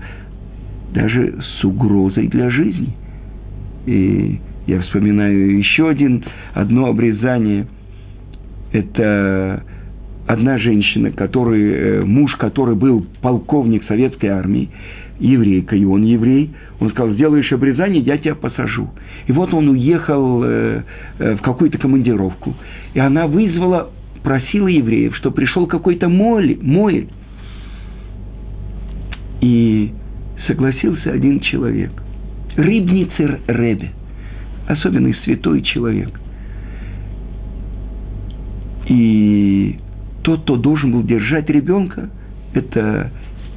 даже 0.93 1.39
с 1.41 1.63
угрозой 1.63 2.27
для 2.27 2.49
жизни. 2.49 2.89
И 3.85 4.41
я 4.67 4.81
вспоминаю 4.81 5.57
еще 5.59 5.87
один, 5.87 6.25
одно 6.53 6.87
обрезание. 6.87 7.67
Это 8.73 9.63
одна 10.27 10.57
женщина, 10.57 11.11
который, 11.11 11.71
э, 11.71 12.03
муж, 12.03 12.35
который 12.35 12.75
был 12.75 13.05
полковник 13.21 13.85
советской 13.85 14.27
армии, 14.27 14.69
еврейка, 15.21 15.75
и 15.75 15.85
он 15.85 16.03
еврей, 16.03 16.51
он 16.79 16.89
сказал, 16.89 17.13
сделаешь 17.13 17.51
обрезание, 17.51 18.01
я 18.01 18.17
тебя 18.17 18.35
посажу. 18.35 18.89
И 19.27 19.31
вот 19.31 19.53
он 19.53 19.69
уехал 19.69 20.43
э, 20.43 20.81
э, 21.19 21.35
в 21.35 21.41
какую-то 21.41 21.77
командировку. 21.77 22.53
И 22.93 22.99
она 22.99 23.27
вызвала, 23.27 23.91
просила 24.23 24.67
евреев, 24.67 25.15
что 25.15 25.31
пришел 25.31 25.67
какой-то 25.67 26.09
моль, 26.09 26.57
моль. 26.61 27.07
И 29.41 29.93
согласился 30.47 31.11
один 31.11 31.39
человек. 31.39 31.91
Рыбницер 32.55 33.39
Ребе. 33.47 33.91
Особенный 34.67 35.15
святой 35.23 35.61
человек. 35.61 36.09
И 38.87 39.77
тот, 40.23 40.41
кто 40.41 40.57
должен 40.57 40.91
был 40.91 41.03
держать 41.03 41.49
ребенка, 41.49 42.09
это 42.53 43.11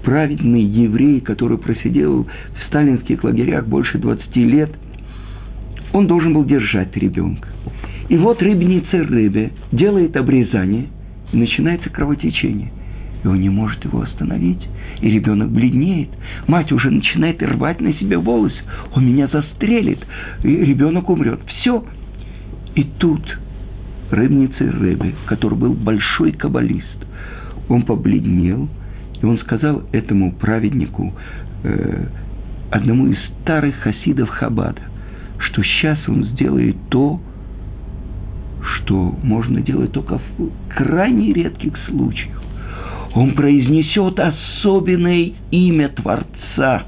праведный 0.04 0.62
еврей, 0.62 1.20
который 1.20 1.58
просидел 1.58 2.24
в 2.24 2.66
сталинских 2.68 3.24
лагерях 3.24 3.66
больше 3.66 3.98
20 3.98 4.36
лет, 4.36 4.70
он 5.92 6.06
должен 6.06 6.34
был 6.34 6.44
держать 6.44 6.96
ребенка. 6.96 7.48
И 8.08 8.16
вот 8.16 8.42
рыбница 8.42 9.02
рыбе 9.02 9.50
делает 9.72 10.16
обрезание, 10.16 10.86
и 11.32 11.36
начинается 11.36 11.90
кровотечение. 11.90 12.70
И 13.24 13.26
он 13.26 13.40
не 13.40 13.48
может 13.48 13.84
его 13.84 14.02
остановить. 14.02 14.60
И 15.00 15.10
ребенок 15.10 15.50
бледнеет. 15.50 16.10
Мать 16.46 16.70
уже 16.70 16.90
начинает 16.90 17.42
рвать 17.42 17.80
на 17.80 17.94
себе 17.94 18.18
волосы. 18.18 18.56
Он 18.94 19.06
меня 19.06 19.28
застрелит. 19.28 19.98
И 20.42 20.48
ребенок 20.48 21.08
умрет. 21.08 21.40
Все. 21.46 21.84
И 22.74 22.84
тут 22.98 23.22
рыбницы 24.10 24.70
рыбы, 24.70 25.14
который 25.26 25.58
был 25.58 25.72
большой 25.72 26.32
каббалист, 26.32 27.06
он 27.68 27.82
побледнел, 27.82 28.68
и 29.24 29.26
он 29.26 29.38
сказал 29.38 29.84
этому 29.92 30.32
праведнику, 30.32 31.10
э, 31.62 32.06
одному 32.70 33.06
из 33.06 33.16
старых 33.40 33.74
хасидов 33.76 34.28
Хабада, 34.28 34.82
что 35.38 35.62
сейчас 35.62 35.98
он 36.06 36.24
сделает 36.24 36.76
то, 36.90 37.18
что 38.76 39.16
можно 39.22 39.62
делать 39.62 39.92
только 39.92 40.18
в 40.18 40.50
крайне 40.76 41.32
редких 41.32 41.72
случаях. 41.88 42.38
Он 43.14 43.32
произнесет 43.34 44.18
особенное 44.20 45.32
имя 45.50 45.88
Творца, 45.88 46.82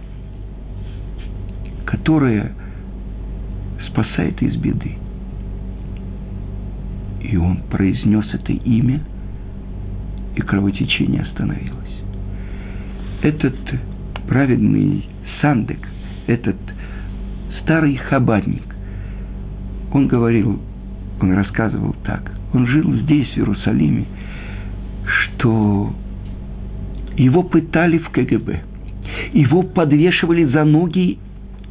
которое 1.87 2.53
спасает 3.89 4.43
из 4.43 4.57
беды. 4.57 4.93
И 7.23 7.35
он 7.39 7.63
произнес 7.71 8.27
это 8.35 8.53
имя, 8.53 9.01
и 10.37 10.43
кровотечение 10.43 11.23
остановилось. 11.23 11.87
Этот 13.23 13.55
праведный 14.29 15.05
Сандек, 15.41 15.81
этот 16.27 16.57
старый 17.63 17.97
хабадник, 17.97 18.63
он 19.93 20.09
говорил, 20.09 20.61
он 21.21 21.33
рассказывал 21.33 21.95
так, 22.05 22.31
он 22.53 22.67
жил 22.67 22.93
здесь, 22.95 23.29
в 23.29 23.39
Иерусалиме, 23.39 24.05
что 25.07 25.93
его 27.17 27.43
пытали 27.43 27.99
в 27.99 28.11
КГБ, 28.11 28.61
его 29.33 29.63
подвешивали 29.63 30.45
за 30.45 30.65
ноги 30.65 31.19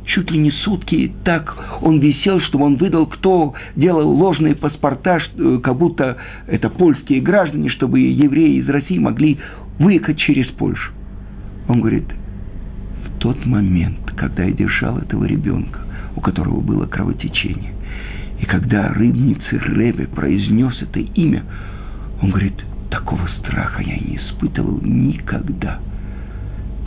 чуть 0.05 0.31
ли 0.31 0.37
не 0.37 0.51
сутки. 0.51 1.11
Так 1.23 1.55
он 1.81 1.99
висел, 1.99 2.39
что 2.41 2.59
он 2.59 2.75
выдал, 2.77 3.07
кто 3.07 3.53
делал 3.75 4.09
ложные 4.09 4.55
паспорта, 4.55 5.19
э, 5.37 5.59
как 5.63 5.77
будто 5.77 6.17
это 6.47 6.69
польские 6.69 7.21
граждане, 7.21 7.69
чтобы 7.69 7.99
евреи 7.99 8.59
из 8.59 8.69
России 8.69 8.97
могли 8.97 9.37
выехать 9.79 10.17
через 10.19 10.47
Польшу. 10.47 10.91
Он 11.67 11.79
говорит, 11.79 12.05
в 13.05 13.19
тот 13.19 13.45
момент, 13.45 13.99
когда 14.15 14.43
я 14.43 14.51
держал 14.51 14.97
этого 14.97 15.25
ребенка, 15.25 15.79
у 16.15 16.21
которого 16.21 16.61
было 16.61 16.85
кровотечение, 16.85 17.73
и 18.39 18.45
когда 18.45 18.89
рыбницы 18.89 19.57
Ребе 19.57 20.07
произнес 20.07 20.81
это 20.81 20.99
имя, 20.99 21.43
он 22.21 22.29
говорит, 22.29 22.53
такого 22.89 23.27
страха 23.39 23.81
я 23.81 23.97
не 23.97 24.17
испытывал 24.17 24.79
никогда. 24.81 25.79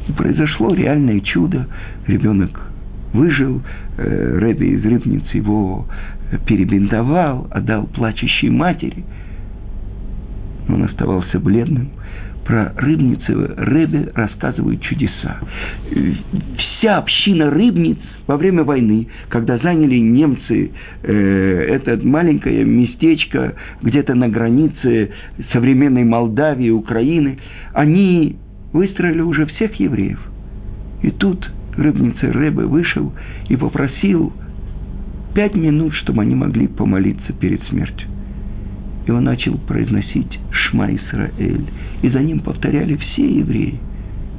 И 0.07 0.13
произошло 0.13 0.75
реальное 0.75 1.21
чудо. 1.21 1.67
Ребенок 2.07 2.61
выжил, 3.13 3.63
э, 3.97 4.53
из 4.59 4.85
Рыбницы 4.85 5.37
его 5.37 5.87
перебинтовал, 6.47 7.49
отдал 7.51 7.87
плачущей 7.87 8.51
матери. 8.51 9.05
Он 10.69 10.85
оставался 10.85 11.39
бледным. 11.39 11.91
Про 12.49 12.73
Рыбницева 12.77 13.57
Рэбе 13.59 14.11
рассказывают 14.15 14.81
чудеса. 14.81 15.37
Вся 16.57 16.97
община 16.97 17.51
Рыбниц 17.51 17.99
во 18.27 18.39
время 18.39 18.65
войны, 18.65 19.07
когда 19.29 19.59
заняли 19.59 19.99
немцы 19.99 20.71
э, 21.03 21.13
это 21.13 21.99
маленькое 22.03 22.65
местечко 22.65 23.55
где-то 23.83 24.15
на 24.15 24.31
границе 24.31 25.11
современной 25.53 26.05
Молдавии, 26.05 26.71
Украины, 26.71 27.39
они 27.75 28.37
выстроили 28.73 29.21
уже 29.21 29.45
всех 29.45 29.75
евреев. 29.79 30.19
И 31.03 31.11
тут 31.11 31.47
рыбница 31.77 32.33
Рэбе 32.33 32.65
вышел 32.65 33.13
и 33.51 33.57
попросил 33.57 34.33
пять 35.35 35.55
минут, 35.55 35.93
чтобы 35.97 36.23
они 36.23 36.35
могли 36.35 36.67
помолиться 36.67 37.31
перед 37.35 37.63
смертью. 37.65 38.09
И 39.09 39.11
он 39.11 39.25
начал 39.25 39.57
произносить 39.67 40.39
«Шма 40.51 40.95
Исраэль», 40.95 41.65
и 42.03 42.11
за 42.11 42.21
ним 42.21 42.41
повторяли 42.41 42.97
все 42.97 43.39
евреи. 43.39 43.81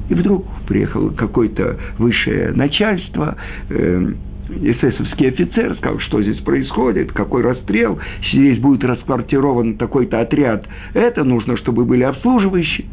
И 0.09 0.13
вдруг 0.13 0.45
приехало 0.67 1.09
какое-то 1.09 1.75
высшее 1.97 2.51
начальство, 2.51 3.35
э, 3.69 4.13
эсэсовский 4.61 5.29
офицер 5.29 5.75
сказал, 5.77 5.99
что 6.01 6.21
здесь 6.21 6.37
происходит, 6.41 7.11
какой 7.13 7.41
расстрел, 7.41 7.97
здесь 8.31 8.59
будет 8.59 8.83
расквартирован 8.83 9.77
такой-то 9.77 10.21
отряд, 10.21 10.67
это 10.93 11.23
нужно, 11.23 11.57
чтобы 11.57 11.85
были 11.85 12.03
обслуживающие. 12.03 12.85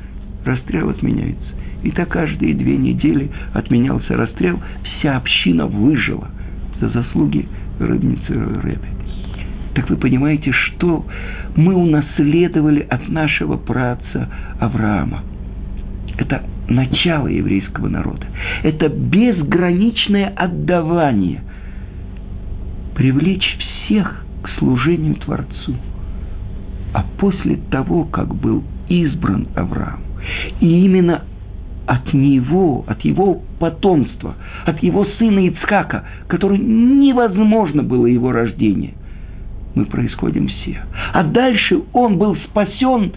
Расстрел 0.46 0.88
отменяется. 0.88 1.52
И 1.82 1.90
так 1.90 2.08
каждые 2.08 2.54
две 2.54 2.78
недели 2.78 3.30
отменялся 3.52 4.16
расстрел, 4.16 4.58
вся 4.82 5.18
община 5.18 5.66
выжила 5.66 6.28
за 6.80 6.88
заслуги 6.88 7.46
рыбницы 7.78 8.32
Рэбби. 8.62 8.95
Так 9.76 9.90
вы 9.90 9.96
понимаете, 9.98 10.52
что 10.52 11.04
мы 11.54 11.74
унаследовали 11.74 12.80
от 12.88 13.08
нашего 13.10 13.58
праца 13.58 14.26
Авраама. 14.58 15.22
Это 16.16 16.44
начало 16.66 17.26
еврейского 17.26 17.88
народа. 17.88 18.26
Это 18.62 18.88
безграничное 18.88 20.32
отдавание. 20.34 21.42
Привлечь 22.94 23.44
всех 23.84 24.24
к 24.42 24.48
служению 24.58 25.16
Творцу. 25.16 25.76
А 26.94 27.04
после 27.18 27.56
того, 27.70 28.04
как 28.04 28.34
был 28.34 28.64
избран 28.88 29.46
Авраам, 29.54 30.00
и 30.58 30.86
именно 30.86 31.22
от 31.86 32.14
него, 32.14 32.82
от 32.88 33.02
его 33.02 33.42
потомства, 33.60 34.36
от 34.64 34.82
его 34.82 35.04
сына 35.18 35.40
Ицхака, 35.40 36.06
который 36.28 36.58
невозможно 36.58 37.82
было 37.82 38.06
его 38.06 38.32
рождение. 38.32 38.94
Мы 39.76 39.84
происходим 39.84 40.48
все. 40.48 40.80
А 41.12 41.22
дальше 41.22 41.82
он 41.92 42.16
был 42.16 42.34
спасен. 42.48 43.12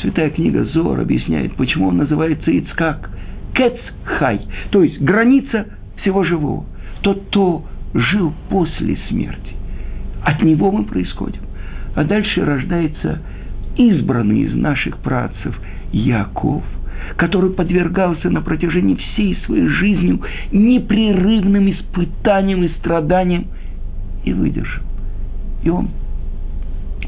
Святая 0.00 0.30
книга 0.30 0.64
Зор 0.66 1.00
объясняет, 1.00 1.56
почему 1.56 1.88
он 1.88 1.96
называется 1.96 2.50
Ицхак. 2.50 3.10
Кец 3.52 3.74
хай, 4.04 4.40
то 4.70 4.82
есть 4.82 5.00
граница 5.00 5.66
всего 6.00 6.22
живого. 6.22 6.64
Тот, 7.02 7.24
кто 7.26 7.64
жил 7.92 8.32
после 8.48 8.96
смерти. 9.08 9.52
От 10.24 10.42
него 10.42 10.70
мы 10.70 10.84
происходим. 10.84 11.42
А 11.96 12.04
дальше 12.04 12.44
рождается 12.44 13.20
избранный 13.76 14.42
из 14.42 14.54
наших 14.54 14.98
працев 14.98 15.60
Яков– 15.92 16.62
который 17.16 17.50
подвергался 17.50 18.30
на 18.30 18.42
протяжении 18.42 18.94
всей 18.94 19.36
своей 19.44 19.66
жизни 19.66 20.20
непрерывным 20.52 21.68
испытаниям 21.72 22.62
и 22.62 22.68
страданиям, 22.78 23.46
и 24.24 24.32
выдержал. 24.32 24.91
И 25.62 25.70
он 25.70 25.90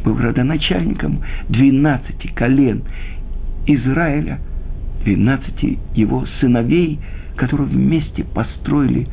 был 0.05 0.17
родоначальником 0.19 1.21
12 1.49 2.35
колен 2.35 2.83
Израиля, 3.67 4.39
12 5.05 5.79
его 5.95 6.27
сыновей, 6.41 6.99
которые 7.37 7.69
вместе 7.69 8.25
построили 8.25 9.07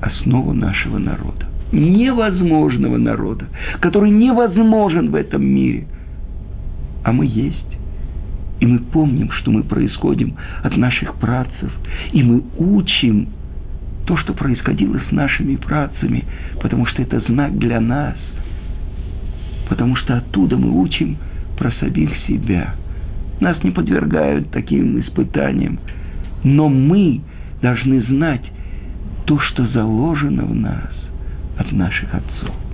основу 0.00 0.52
нашего 0.52 0.98
народа. 0.98 1.46
Невозможного 1.72 2.96
народа, 2.96 3.46
который 3.80 4.10
невозможен 4.10 5.10
в 5.10 5.14
этом 5.14 5.44
мире. 5.44 5.86
А 7.04 7.12
мы 7.12 7.26
есть. 7.26 7.64
И 8.60 8.66
мы 8.66 8.80
помним, 8.80 9.30
что 9.32 9.50
мы 9.50 9.62
происходим 9.62 10.34
от 10.62 10.76
наших 10.76 11.14
працев, 11.16 11.70
и 12.12 12.22
мы 12.22 12.42
учим 12.58 13.28
то, 14.08 14.16
что 14.16 14.32
происходило 14.32 14.98
с 15.06 15.12
нашими 15.12 15.56
працами, 15.56 16.24
потому 16.62 16.86
что 16.86 17.02
это 17.02 17.20
знак 17.28 17.58
для 17.58 17.78
нас, 17.78 18.16
потому 19.68 19.96
что 19.96 20.16
оттуда 20.16 20.56
мы 20.56 20.80
учим 20.80 21.18
про 21.58 21.70
самих 21.72 22.10
себя. 22.26 22.74
Нас 23.40 23.62
не 23.62 23.70
подвергают 23.70 24.50
таким 24.50 24.98
испытаниям, 24.98 25.78
но 26.42 26.70
мы 26.70 27.20
должны 27.60 28.00
знать 28.04 28.50
то, 29.26 29.38
что 29.40 29.66
заложено 29.68 30.46
в 30.46 30.54
нас 30.54 30.90
от 31.58 31.70
наших 31.72 32.08
отцов. 32.14 32.67